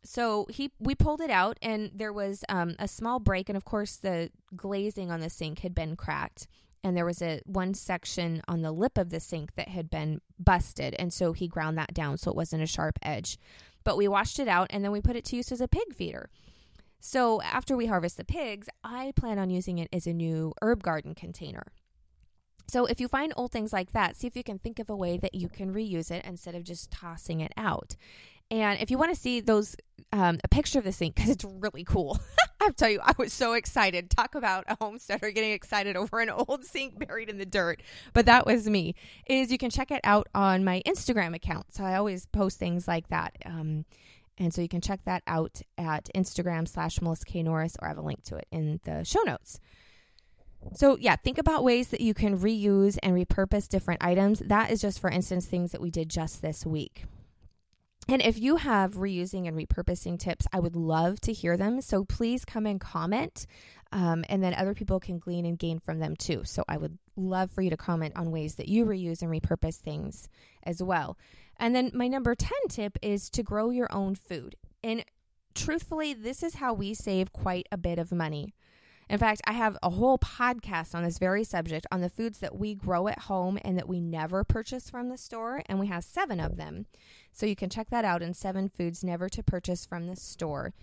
So 0.04 0.46
he 0.48 0.70
we 0.78 0.94
pulled 0.94 1.20
it 1.20 1.30
out 1.30 1.58
and 1.60 1.90
there 1.94 2.12
was 2.12 2.44
um, 2.48 2.76
a 2.78 2.86
small 2.86 3.18
break 3.18 3.48
and 3.48 3.56
of 3.56 3.64
course 3.64 3.96
the 3.96 4.30
glazing 4.56 5.10
on 5.10 5.20
the 5.20 5.30
sink 5.30 5.60
had 5.60 5.74
been 5.74 5.96
cracked 5.96 6.46
and 6.84 6.96
there 6.96 7.04
was 7.04 7.20
a 7.20 7.40
one 7.46 7.74
section 7.74 8.40
on 8.46 8.62
the 8.62 8.70
lip 8.70 8.96
of 8.96 9.10
the 9.10 9.18
sink 9.18 9.54
that 9.56 9.68
had 9.68 9.90
been 9.90 10.20
busted 10.38 10.94
and 10.98 11.12
so 11.12 11.32
he 11.32 11.48
ground 11.48 11.76
that 11.78 11.92
down 11.94 12.16
so 12.16 12.30
it 12.30 12.36
wasn't 12.36 12.62
a 12.62 12.66
sharp 12.66 12.98
edge. 13.02 13.38
But 13.82 13.96
we 13.96 14.06
washed 14.06 14.38
it 14.38 14.48
out 14.48 14.68
and 14.70 14.84
then 14.84 14.92
we 14.92 15.00
put 15.00 15.16
it 15.16 15.24
to 15.26 15.36
use 15.36 15.50
as 15.50 15.60
a 15.60 15.68
pig 15.68 15.94
feeder. 15.94 16.30
So 17.00 17.40
after 17.42 17.76
we 17.76 17.86
harvest 17.86 18.16
the 18.16 18.24
pigs, 18.24 18.68
I 18.82 19.12
plan 19.16 19.38
on 19.38 19.50
using 19.50 19.78
it 19.78 19.88
as 19.92 20.06
a 20.06 20.12
new 20.12 20.52
herb 20.62 20.82
garden 20.82 21.14
container. 21.14 21.64
So 22.68 22.84
if 22.86 23.00
you 23.00 23.08
find 23.08 23.32
old 23.36 23.50
things 23.50 23.72
like 23.72 23.92
that, 23.92 24.16
see 24.16 24.26
if 24.26 24.36
you 24.36 24.44
can 24.44 24.58
think 24.58 24.78
of 24.78 24.90
a 24.90 24.96
way 24.96 25.16
that 25.18 25.34
you 25.34 25.48
can 25.48 25.72
reuse 25.72 26.10
it 26.10 26.24
instead 26.24 26.54
of 26.54 26.64
just 26.64 26.90
tossing 26.90 27.40
it 27.40 27.52
out. 27.56 27.96
And 28.50 28.80
if 28.80 28.90
you 28.90 28.98
want 28.98 29.14
to 29.14 29.20
see 29.20 29.40
those, 29.40 29.76
um, 30.12 30.38
a 30.42 30.48
picture 30.48 30.78
of 30.78 30.84
the 30.84 30.92
sink 30.92 31.14
because 31.14 31.30
it's 31.30 31.44
really 31.44 31.84
cool. 31.84 32.18
I'll 32.60 32.72
tell 32.72 32.90
you, 32.90 33.00
I 33.02 33.12
was 33.18 33.32
so 33.32 33.52
excited. 33.52 34.10
Talk 34.10 34.34
about 34.34 34.64
a 34.68 34.76
homesteader 34.80 35.30
getting 35.30 35.52
excited 35.52 35.96
over 35.96 36.20
an 36.20 36.30
old 36.30 36.64
sink 36.64 36.98
buried 36.98 37.28
in 37.28 37.38
the 37.38 37.46
dirt. 37.46 37.82
But 38.14 38.26
that 38.26 38.46
was 38.46 38.68
me. 38.68 38.94
Is 39.26 39.52
you 39.52 39.58
can 39.58 39.70
check 39.70 39.90
it 39.90 40.00
out 40.04 40.28
on 40.34 40.64
my 40.64 40.82
Instagram 40.86 41.34
account. 41.34 41.74
So 41.74 41.84
I 41.84 41.96
always 41.96 42.26
post 42.26 42.58
things 42.58 42.88
like 42.88 43.08
that. 43.08 43.36
Um, 43.44 43.84
and 44.38 44.54
so 44.54 44.62
you 44.62 44.68
can 44.68 44.80
check 44.80 45.04
that 45.04 45.22
out 45.26 45.60
at 45.76 46.08
Instagram 46.14 46.66
slash 46.68 47.00
Melissa 47.00 47.24
K. 47.24 47.42
Norris, 47.42 47.76
or 47.80 47.86
I 47.86 47.90
have 47.90 47.98
a 47.98 48.02
link 48.02 48.22
to 48.24 48.36
it 48.36 48.46
in 48.50 48.80
the 48.84 49.04
show 49.04 49.22
notes. 49.22 49.60
So, 50.74 50.96
yeah, 50.98 51.16
think 51.16 51.38
about 51.38 51.64
ways 51.64 51.88
that 51.88 52.00
you 52.00 52.14
can 52.14 52.38
reuse 52.38 52.98
and 53.02 53.14
repurpose 53.14 53.68
different 53.68 54.02
items. 54.02 54.40
That 54.40 54.70
is 54.70 54.80
just, 54.80 55.00
for 55.00 55.10
instance, 55.10 55.46
things 55.46 55.72
that 55.72 55.80
we 55.80 55.90
did 55.90 56.08
just 56.08 56.42
this 56.42 56.66
week. 56.66 57.04
And 58.08 58.22
if 58.22 58.38
you 58.38 58.56
have 58.56 58.94
reusing 58.94 59.46
and 59.46 59.56
repurposing 59.56 60.18
tips, 60.18 60.46
I 60.52 60.60
would 60.60 60.74
love 60.74 61.20
to 61.22 61.32
hear 61.32 61.58
them. 61.58 61.82
So 61.82 62.04
please 62.04 62.46
come 62.46 62.64
and 62.64 62.80
comment, 62.80 63.46
um, 63.92 64.24
and 64.30 64.42
then 64.42 64.54
other 64.54 64.72
people 64.72 64.98
can 64.98 65.18
glean 65.18 65.44
and 65.44 65.58
gain 65.58 65.78
from 65.78 65.98
them 65.98 66.16
too. 66.16 66.42
So 66.44 66.64
I 66.66 66.78
would 66.78 66.98
love 67.16 67.50
for 67.50 67.60
you 67.60 67.68
to 67.68 67.76
comment 67.76 68.14
on 68.16 68.30
ways 68.30 68.54
that 68.54 68.68
you 68.68 68.86
reuse 68.86 69.20
and 69.20 69.30
repurpose 69.30 69.76
things 69.76 70.28
as 70.62 70.82
well. 70.82 71.18
And 71.58 71.74
then 71.74 71.90
my 71.92 72.08
number 72.08 72.34
10 72.34 72.50
tip 72.70 72.96
is 73.02 73.28
to 73.30 73.42
grow 73.42 73.68
your 73.68 73.92
own 73.92 74.14
food. 74.14 74.56
And 74.82 75.04
truthfully, 75.54 76.14
this 76.14 76.42
is 76.42 76.54
how 76.54 76.72
we 76.72 76.94
save 76.94 77.32
quite 77.32 77.66
a 77.70 77.76
bit 77.76 77.98
of 77.98 78.10
money. 78.10 78.54
In 79.08 79.18
fact, 79.18 79.40
I 79.46 79.52
have 79.52 79.78
a 79.82 79.90
whole 79.90 80.18
podcast 80.18 80.94
on 80.94 81.02
this 81.02 81.18
very 81.18 81.44
subject 81.44 81.86
on 81.90 82.00
the 82.00 82.10
foods 82.10 82.38
that 82.40 82.58
we 82.58 82.74
grow 82.74 83.08
at 83.08 83.20
home 83.20 83.58
and 83.64 83.78
that 83.78 83.88
we 83.88 84.00
never 84.00 84.44
purchase 84.44 84.90
from 84.90 85.08
the 85.08 85.16
store, 85.16 85.62
and 85.66 85.80
we 85.80 85.86
have 85.86 86.04
seven 86.04 86.40
of 86.40 86.56
them. 86.56 86.86
So 87.32 87.46
you 87.46 87.56
can 87.56 87.70
check 87.70 87.88
that 87.90 88.04
out 88.04 88.22
in 88.22 88.34
seven 88.34 88.68
foods 88.68 89.02
never 89.02 89.28
to 89.30 89.42
purchase 89.42 89.86
from 89.86 90.06
the 90.06 90.16
store. 90.16 90.74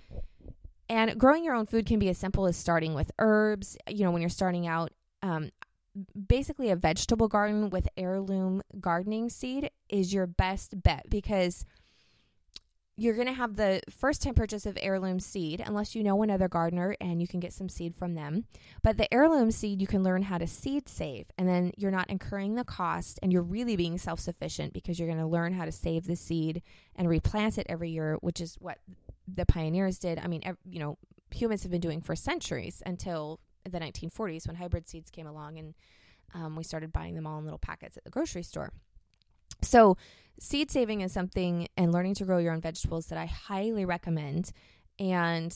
And 0.89 1.19
growing 1.19 1.43
your 1.43 1.55
own 1.55 1.65
food 1.65 1.85
can 1.85 1.99
be 1.99 2.09
as 2.09 2.17
simple 2.17 2.45
as 2.45 2.57
starting 2.57 2.93
with 2.93 3.11
herbs. 3.19 3.77
You 3.87 4.03
know, 4.03 4.11
when 4.11 4.21
you're 4.21 4.29
starting 4.29 4.67
out, 4.67 4.91
um, 5.21 5.51
basically 6.27 6.69
a 6.69 6.75
vegetable 6.75 7.27
garden 7.27 7.69
with 7.69 7.87
heirloom 7.97 8.61
gardening 8.79 9.29
seed 9.29 9.69
is 9.89 10.13
your 10.13 10.27
best 10.27 10.83
bet 10.83 11.05
because 11.09 11.65
you're 12.97 13.15
going 13.15 13.27
to 13.27 13.33
have 13.33 13.55
the 13.55 13.81
first 13.89 14.21
time 14.21 14.33
purchase 14.33 14.65
of 14.65 14.77
heirloom 14.81 15.19
seed 15.19 15.61
unless 15.65 15.95
you 15.95 16.03
know 16.03 16.21
another 16.23 16.47
gardener 16.47 16.95
and 17.01 17.21
you 17.21 17.27
can 17.27 17.41
get 17.41 17.51
some 17.51 17.67
seed 17.67 17.93
from 17.93 18.15
them. 18.15 18.45
But 18.83 18.97
the 18.97 19.13
heirloom 19.13 19.51
seed, 19.51 19.81
you 19.81 19.87
can 19.87 20.03
learn 20.03 20.23
how 20.23 20.37
to 20.37 20.47
seed 20.47 20.87
save, 20.87 21.25
and 21.37 21.47
then 21.47 21.71
you're 21.75 21.91
not 21.91 22.09
incurring 22.09 22.55
the 22.55 22.63
cost 22.63 23.19
and 23.21 23.33
you're 23.33 23.41
really 23.41 23.75
being 23.75 23.97
self 23.97 24.19
sufficient 24.19 24.73
because 24.73 24.97
you're 24.97 25.09
going 25.09 25.19
to 25.19 25.27
learn 25.27 25.53
how 25.53 25.65
to 25.65 25.71
save 25.71 26.07
the 26.07 26.15
seed 26.15 26.61
and 26.95 27.09
replant 27.09 27.57
it 27.57 27.67
every 27.67 27.89
year, 27.89 28.17
which 28.21 28.39
is 28.39 28.55
what 28.59 28.77
the 29.27 29.45
pioneers 29.45 29.99
did. 29.99 30.17
I 30.19 30.27
mean, 30.27 30.41
you 30.63 30.79
know, 30.79 30.97
humans 31.31 31.63
have 31.63 31.71
been 31.71 31.81
doing 31.81 32.01
for 32.01 32.15
centuries 32.15 32.81
until 32.85 33.41
the 33.69 33.79
1940s 33.79 34.47
when 34.47 34.55
hybrid 34.55 34.87
seeds 34.87 35.11
came 35.11 35.27
along 35.27 35.57
and 35.57 35.73
um, 36.33 36.55
we 36.55 36.63
started 36.63 36.93
buying 36.93 37.15
them 37.15 37.27
all 37.27 37.39
in 37.39 37.43
little 37.43 37.59
packets 37.59 37.97
at 37.97 38.03
the 38.03 38.09
grocery 38.09 38.43
store. 38.43 38.71
So, 39.61 39.97
seed 40.39 40.71
saving 40.71 41.01
is 41.01 41.11
something 41.11 41.67
and 41.77 41.91
learning 41.91 42.15
to 42.15 42.25
grow 42.25 42.37
your 42.37 42.53
own 42.53 42.61
vegetables 42.61 43.07
that 43.07 43.17
I 43.17 43.25
highly 43.25 43.85
recommend. 43.85 44.51
And 44.99 45.55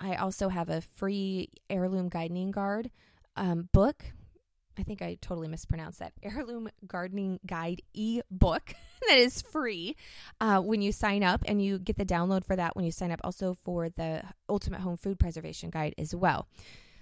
I 0.00 0.16
also 0.16 0.48
have 0.48 0.68
a 0.68 0.80
free 0.80 1.48
heirloom 1.70 2.08
gardening 2.08 2.50
guard 2.50 2.90
um, 3.36 3.68
book. 3.72 4.04
I 4.78 4.82
think 4.82 5.00
I 5.00 5.16
totally 5.20 5.48
mispronounced 5.48 6.00
that. 6.00 6.12
Heirloom 6.22 6.68
Gardening 6.86 7.40
Guide 7.46 7.82
e 7.94 8.20
book 8.30 8.74
that 9.08 9.16
is 9.16 9.40
free 9.40 9.96
uh, 10.40 10.60
when 10.60 10.82
you 10.82 10.92
sign 10.92 11.22
up, 11.22 11.42
and 11.46 11.62
you 11.62 11.78
get 11.78 11.96
the 11.96 12.04
download 12.04 12.44
for 12.44 12.56
that 12.56 12.76
when 12.76 12.84
you 12.84 12.90
sign 12.90 13.10
up 13.10 13.20
also 13.24 13.54
for 13.54 13.88
the 13.88 14.22
Ultimate 14.48 14.80
Home 14.82 14.96
Food 14.96 15.18
Preservation 15.18 15.70
Guide 15.70 15.94
as 15.96 16.14
well. 16.14 16.46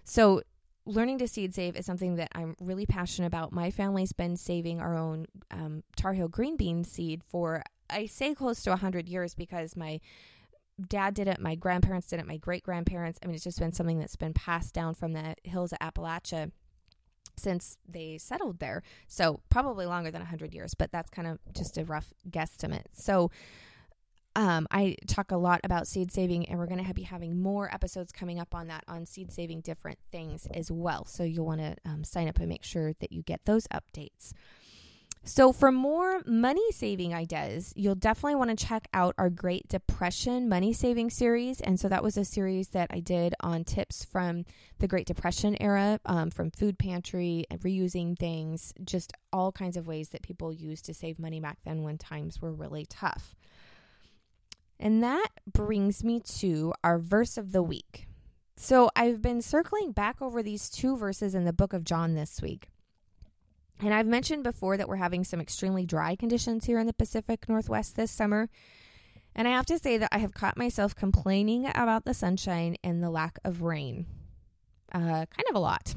So, 0.04 0.42
learning 0.86 1.18
to 1.18 1.28
seed 1.28 1.54
save 1.54 1.76
is 1.76 1.86
something 1.86 2.16
that 2.16 2.28
I'm 2.34 2.54
really 2.60 2.86
passionate 2.86 3.26
about. 3.26 3.52
My 3.52 3.70
family's 3.70 4.12
been 4.12 4.36
saving 4.36 4.80
our 4.80 4.96
own 4.96 5.26
um, 5.50 5.82
Tar 5.96 6.12
Heel 6.12 6.28
green 6.28 6.56
bean 6.56 6.84
seed 6.84 7.22
for, 7.24 7.62
I 7.88 8.06
say 8.06 8.34
close 8.34 8.62
to 8.64 8.70
100 8.70 9.08
years 9.08 9.34
because 9.34 9.76
my 9.76 10.00
dad 10.88 11.14
did 11.14 11.28
it, 11.28 11.40
my 11.40 11.54
grandparents 11.54 12.08
did 12.08 12.18
it, 12.20 12.26
my 12.26 12.36
great 12.36 12.62
grandparents. 12.62 13.18
I 13.22 13.26
mean, 13.26 13.34
it's 13.34 13.44
just 13.44 13.58
been 13.58 13.72
something 13.72 13.98
that's 13.98 14.16
been 14.16 14.34
passed 14.34 14.74
down 14.74 14.94
from 14.94 15.12
the 15.12 15.34
hills 15.44 15.72
of 15.72 15.78
Appalachia 15.78 16.50
since 17.36 17.76
they 17.88 18.18
settled 18.18 18.58
there. 18.58 18.82
So, 19.06 19.40
probably 19.48 19.86
longer 19.86 20.10
than 20.10 20.20
100 20.20 20.54
years, 20.54 20.74
but 20.74 20.92
that's 20.92 21.10
kind 21.10 21.28
of 21.28 21.38
just 21.52 21.78
a 21.78 21.84
rough 21.84 22.12
guesstimate. 22.28 22.86
So, 22.92 23.30
um, 24.36 24.66
I 24.70 24.96
talk 25.06 25.30
a 25.30 25.36
lot 25.36 25.60
about 25.64 25.86
seed 25.86 26.12
saving, 26.12 26.48
and 26.48 26.58
we're 26.58 26.66
going 26.66 26.84
to 26.84 26.94
be 26.94 27.02
having 27.02 27.40
more 27.40 27.72
episodes 27.72 28.12
coming 28.12 28.40
up 28.40 28.54
on 28.54 28.68
that 28.68 28.84
on 28.88 29.06
seed 29.06 29.32
saving 29.32 29.60
different 29.60 29.98
things 30.10 30.46
as 30.52 30.70
well. 30.70 31.04
So 31.04 31.22
you'll 31.22 31.46
want 31.46 31.60
to 31.60 31.76
um, 31.84 32.04
sign 32.04 32.28
up 32.28 32.38
and 32.38 32.48
make 32.48 32.64
sure 32.64 32.92
that 32.94 33.12
you 33.12 33.22
get 33.22 33.44
those 33.44 33.66
updates. 33.68 34.32
So, 35.26 35.54
for 35.54 35.72
more 35.72 36.20
money 36.26 36.70
saving 36.72 37.14
ideas, 37.14 37.72
you'll 37.74 37.94
definitely 37.94 38.34
want 38.34 38.50
to 38.50 38.66
check 38.66 38.88
out 38.92 39.14
our 39.16 39.30
Great 39.30 39.66
Depression 39.68 40.50
money 40.50 40.74
saving 40.74 41.08
series. 41.08 41.62
And 41.62 41.80
so, 41.80 41.88
that 41.88 42.02
was 42.02 42.18
a 42.18 42.26
series 42.26 42.68
that 42.68 42.88
I 42.90 43.00
did 43.00 43.34
on 43.40 43.64
tips 43.64 44.04
from 44.04 44.44
the 44.80 44.86
Great 44.86 45.06
Depression 45.06 45.56
era, 45.62 45.98
um, 46.04 46.30
from 46.30 46.50
food 46.50 46.78
pantry, 46.78 47.46
reusing 47.50 48.18
things, 48.18 48.74
just 48.84 49.14
all 49.32 49.50
kinds 49.50 49.78
of 49.78 49.86
ways 49.86 50.10
that 50.10 50.20
people 50.20 50.52
used 50.52 50.84
to 50.84 50.94
save 50.94 51.18
money 51.18 51.40
back 51.40 51.56
then 51.64 51.82
when 51.82 51.96
times 51.96 52.42
were 52.42 52.52
really 52.52 52.84
tough. 52.84 53.34
And 54.78 55.02
that 55.02 55.28
brings 55.50 56.02
me 56.02 56.20
to 56.38 56.74
our 56.82 56.98
verse 56.98 57.36
of 57.36 57.52
the 57.52 57.62
week. 57.62 58.06
So 58.56 58.90
I've 58.94 59.20
been 59.20 59.42
circling 59.42 59.92
back 59.92 60.22
over 60.22 60.42
these 60.42 60.70
two 60.70 60.96
verses 60.96 61.34
in 61.34 61.44
the 61.44 61.52
book 61.52 61.72
of 61.72 61.84
John 61.84 62.14
this 62.14 62.40
week. 62.40 62.68
And 63.80 63.92
I've 63.92 64.06
mentioned 64.06 64.44
before 64.44 64.76
that 64.76 64.88
we're 64.88 64.96
having 64.96 65.24
some 65.24 65.40
extremely 65.40 65.84
dry 65.84 66.14
conditions 66.14 66.64
here 66.64 66.78
in 66.78 66.86
the 66.86 66.92
Pacific 66.92 67.48
Northwest 67.48 67.96
this 67.96 68.10
summer. 68.10 68.48
And 69.34 69.48
I 69.48 69.50
have 69.50 69.66
to 69.66 69.78
say 69.78 69.98
that 69.98 70.10
I 70.12 70.18
have 70.18 70.32
caught 70.32 70.56
myself 70.56 70.94
complaining 70.94 71.68
about 71.74 72.04
the 72.04 72.14
sunshine 72.14 72.76
and 72.84 73.02
the 73.02 73.10
lack 73.10 73.38
of 73.44 73.62
rain. 73.62 74.06
Uh, 74.92 75.26
kind 75.26 75.48
of 75.50 75.56
a 75.56 75.58
lot. 75.58 75.96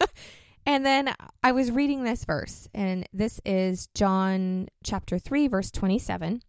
and 0.66 0.84
then 0.84 1.14
I 1.42 1.52
was 1.52 1.70
reading 1.70 2.04
this 2.04 2.26
verse, 2.26 2.68
and 2.74 3.08
this 3.14 3.40
is 3.46 3.88
John 3.94 4.68
chapter 4.84 5.18
3, 5.18 5.48
verse 5.48 5.70
27. 5.70 6.42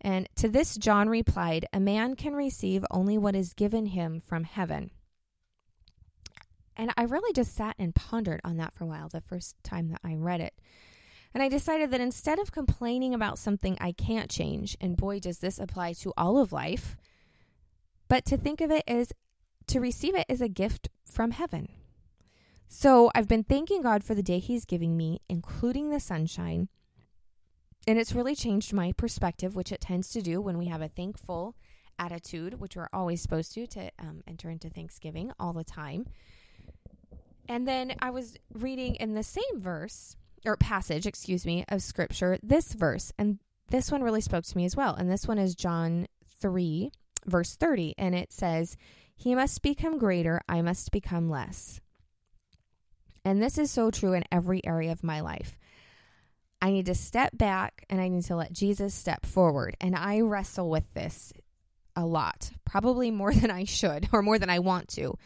And 0.00 0.28
to 0.36 0.48
this 0.48 0.76
John 0.76 1.08
replied, 1.08 1.66
A 1.72 1.80
man 1.80 2.16
can 2.16 2.34
receive 2.34 2.84
only 2.90 3.18
what 3.18 3.36
is 3.36 3.52
given 3.52 3.86
him 3.86 4.20
from 4.20 4.44
heaven. 4.44 4.90
And 6.76 6.92
I 6.96 7.02
really 7.02 7.32
just 7.34 7.54
sat 7.54 7.76
and 7.78 7.94
pondered 7.94 8.40
on 8.42 8.56
that 8.56 8.74
for 8.74 8.84
a 8.84 8.86
while 8.86 9.08
the 9.08 9.20
first 9.20 9.56
time 9.62 9.88
that 9.90 10.00
I 10.02 10.14
read 10.14 10.40
it. 10.40 10.54
And 11.34 11.42
I 11.42 11.48
decided 11.48 11.90
that 11.90 12.00
instead 12.00 12.38
of 12.38 12.52
complaining 12.52 13.14
about 13.14 13.38
something 13.38 13.76
I 13.80 13.92
can't 13.92 14.30
change, 14.30 14.76
and 14.80 14.96
boy, 14.96 15.20
does 15.20 15.38
this 15.38 15.58
apply 15.58 15.92
to 15.94 16.12
all 16.16 16.38
of 16.38 16.52
life, 16.52 16.96
but 18.08 18.24
to 18.26 18.36
think 18.36 18.60
of 18.60 18.70
it 18.70 18.82
as 18.88 19.12
to 19.68 19.78
receive 19.78 20.16
it 20.16 20.26
as 20.28 20.40
a 20.40 20.48
gift 20.48 20.88
from 21.04 21.32
heaven. 21.32 21.68
So 22.66 23.10
I've 23.14 23.28
been 23.28 23.44
thanking 23.44 23.82
God 23.82 24.02
for 24.02 24.14
the 24.14 24.22
day 24.22 24.38
He's 24.38 24.64
giving 24.64 24.96
me, 24.96 25.20
including 25.28 25.90
the 25.90 26.00
sunshine, 26.00 26.68
and 27.86 27.98
it's 27.98 28.14
really 28.14 28.34
changed 28.34 28.72
my 28.72 28.92
perspective, 28.92 29.56
which 29.56 29.72
it 29.72 29.80
tends 29.80 30.10
to 30.10 30.22
do 30.22 30.40
when 30.40 30.58
we 30.58 30.66
have 30.66 30.82
a 30.82 30.88
thankful 30.88 31.56
attitude, 31.98 32.60
which 32.60 32.76
we're 32.76 32.88
always 32.92 33.20
supposed 33.20 33.52
to, 33.54 33.66
to 33.66 33.90
um, 33.98 34.22
enter 34.26 34.50
into 34.50 34.70
Thanksgiving 34.70 35.32
all 35.38 35.52
the 35.52 35.64
time. 35.64 36.06
And 37.48 37.66
then 37.66 37.94
I 38.00 38.10
was 38.10 38.36
reading 38.54 38.94
in 38.96 39.14
the 39.14 39.22
same 39.22 39.58
verse 39.60 40.16
or 40.44 40.56
passage, 40.56 41.06
excuse 41.06 41.44
me, 41.44 41.64
of 41.68 41.82
scripture, 41.82 42.38
this 42.42 42.72
verse. 42.72 43.12
And 43.18 43.38
this 43.70 43.90
one 43.90 44.02
really 44.02 44.20
spoke 44.20 44.44
to 44.44 44.56
me 44.56 44.64
as 44.64 44.76
well. 44.76 44.94
And 44.94 45.10
this 45.10 45.26
one 45.26 45.38
is 45.38 45.54
John 45.54 46.06
3, 46.40 46.90
verse 47.26 47.56
30. 47.56 47.94
And 47.98 48.14
it 48.14 48.32
says, 48.32 48.76
He 49.16 49.34
must 49.34 49.62
become 49.62 49.98
greater, 49.98 50.40
I 50.48 50.62
must 50.62 50.92
become 50.92 51.28
less. 51.28 51.80
And 53.24 53.42
this 53.42 53.58
is 53.58 53.70
so 53.70 53.90
true 53.90 54.14
in 54.14 54.24
every 54.32 54.64
area 54.64 54.92
of 54.92 55.04
my 55.04 55.20
life. 55.20 55.58
I 56.62 56.70
need 56.70 56.86
to 56.86 56.94
step 56.94 57.36
back 57.36 57.84
and 57.88 58.00
I 58.00 58.08
need 58.08 58.24
to 58.24 58.36
let 58.36 58.52
Jesus 58.52 58.94
step 58.94 59.24
forward. 59.24 59.76
And 59.80 59.96
I 59.96 60.20
wrestle 60.20 60.68
with 60.68 60.92
this 60.94 61.32
a 61.96 62.04
lot, 62.04 62.50
probably 62.64 63.10
more 63.10 63.32
than 63.34 63.50
I 63.50 63.64
should 63.64 64.08
or 64.12 64.22
more 64.22 64.38
than 64.38 64.50
I 64.50 64.58
want 64.58 64.88
to. 64.90 65.16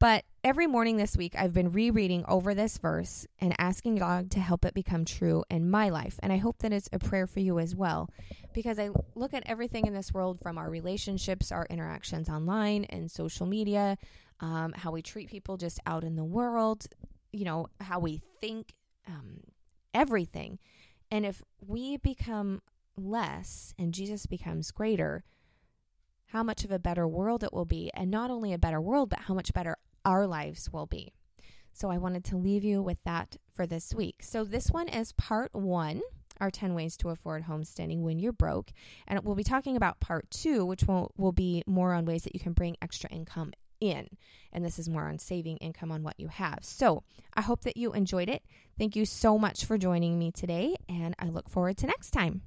But 0.00 0.24
every 0.44 0.68
morning 0.68 0.96
this 0.96 1.16
week, 1.16 1.34
I've 1.36 1.52
been 1.52 1.72
rereading 1.72 2.24
over 2.28 2.54
this 2.54 2.78
verse 2.78 3.26
and 3.40 3.52
asking 3.58 3.96
God 3.96 4.30
to 4.32 4.40
help 4.40 4.64
it 4.64 4.72
become 4.72 5.04
true 5.04 5.42
in 5.50 5.68
my 5.70 5.88
life. 5.88 6.20
And 6.22 6.32
I 6.32 6.36
hope 6.36 6.58
that 6.58 6.72
it's 6.72 6.88
a 6.92 7.00
prayer 7.00 7.26
for 7.26 7.40
you 7.40 7.58
as 7.58 7.74
well, 7.74 8.08
because 8.54 8.78
I 8.78 8.90
look 9.16 9.34
at 9.34 9.42
everything 9.46 9.86
in 9.86 9.94
this 9.94 10.12
world 10.12 10.38
from 10.40 10.56
our 10.56 10.70
relationships, 10.70 11.50
our 11.50 11.66
interactions 11.68 12.28
online 12.28 12.84
and 12.84 13.10
social 13.10 13.46
media, 13.46 13.98
um, 14.38 14.72
how 14.72 14.92
we 14.92 15.02
treat 15.02 15.30
people 15.30 15.56
just 15.56 15.80
out 15.84 16.04
in 16.04 16.14
the 16.14 16.24
world, 16.24 16.86
you 17.32 17.44
know, 17.44 17.66
how 17.80 17.98
we 17.98 18.22
think, 18.40 18.72
um, 19.08 19.40
everything. 19.94 20.58
And 21.10 21.24
if 21.24 21.42
we 21.66 21.96
become 21.96 22.62
less 22.96 23.74
and 23.78 23.94
Jesus 23.94 24.26
becomes 24.26 24.70
greater, 24.70 25.24
how 26.26 26.42
much 26.42 26.64
of 26.64 26.70
a 26.70 26.78
better 26.78 27.06
world 27.06 27.42
it 27.42 27.52
will 27.52 27.64
be. 27.64 27.90
And 27.94 28.10
not 28.10 28.30
only 28.30 28.52
a 28.52 28.58
better 28.58 28.80
world, 28.80 29.10
but 29.10 29.20
how 29.20 29.34
much 29.34 29.52
better 29.52 29.76
our 30.04 30.26
lives 30.26 30.70
will 30.70 30.86
be. 30.86 31.12
So 31.72 31.90
I 31.90 31.98
wanted 31.98 32.24
to 32.26 32.36
leave 32.36 32.64
you 32.64 32.82
with 32.82 32.98
that 33.04 33.36
for 33.54 33.66
this 33.66 33.94
week. 33.94 34.16
So 34.22 34.44
this 34.44 34.68
one 34.68 34.88
is 34.88 35.12
part 35.12 35.54
one 35.54 36.02
our 36.40 36.50
10 36.50 36.74
ways 36.74 36.96
to 36.96 37.08
afford 37.08 37.42
homesteading 37.42 38.02
when 38.02 38.18
you're 38.18 38.32
broke. 38.32 38.70
And 39.06 39.20
we'll 39.24 39.34
be 39.34 39.44
talking 39.44 39.76
about 39.76 40.00
part 40.00 40.30
two, 40.30 40.64
which 40.64 40.84
will, 40.84 41.12
will 41.16 41.32
be 41.32 41.62
more 41.66 41.92
on 41.92 42.04
ways 42.04 42.22
that 42.22 42.34
you 42.34 42.40
can 42.40 42.52
bring 42.52 42.76
extra 42.80 43.10
income 43.10 43.52
in. 43.80 44.08
And 44.52 44.64
this 44.64 44.78
is 44.78 44.88
more 44.88 45.08
on 45.08 45.18
saving 45.18 45.58
income 45.58 45.92
on 45.92 46.02
what 46.02 46.18
you 46.18 46.28
have. 46.28 46.60
So 46.62 47.02
I 47.34 47.42
hope 47.42 47.62
that 47.62 47.76
you 47.76 47.92
enjoyed 47.92 48.28
it. 48.28 48.42
Thank 48.78 48.96
you 48.96 49.04
so 49.04 49.38
much 49.38 49.64
for 49.64 49.76
joining 49.76 50.18
me 50.18 50.30
today, 50.30 50.76
and 50.88 51.14
I 51.18 51.26
look 51.26 51.48
forward 51.48 51.76
to 51.78 51.86
next 51.86 52.12
time. 52.12 52.42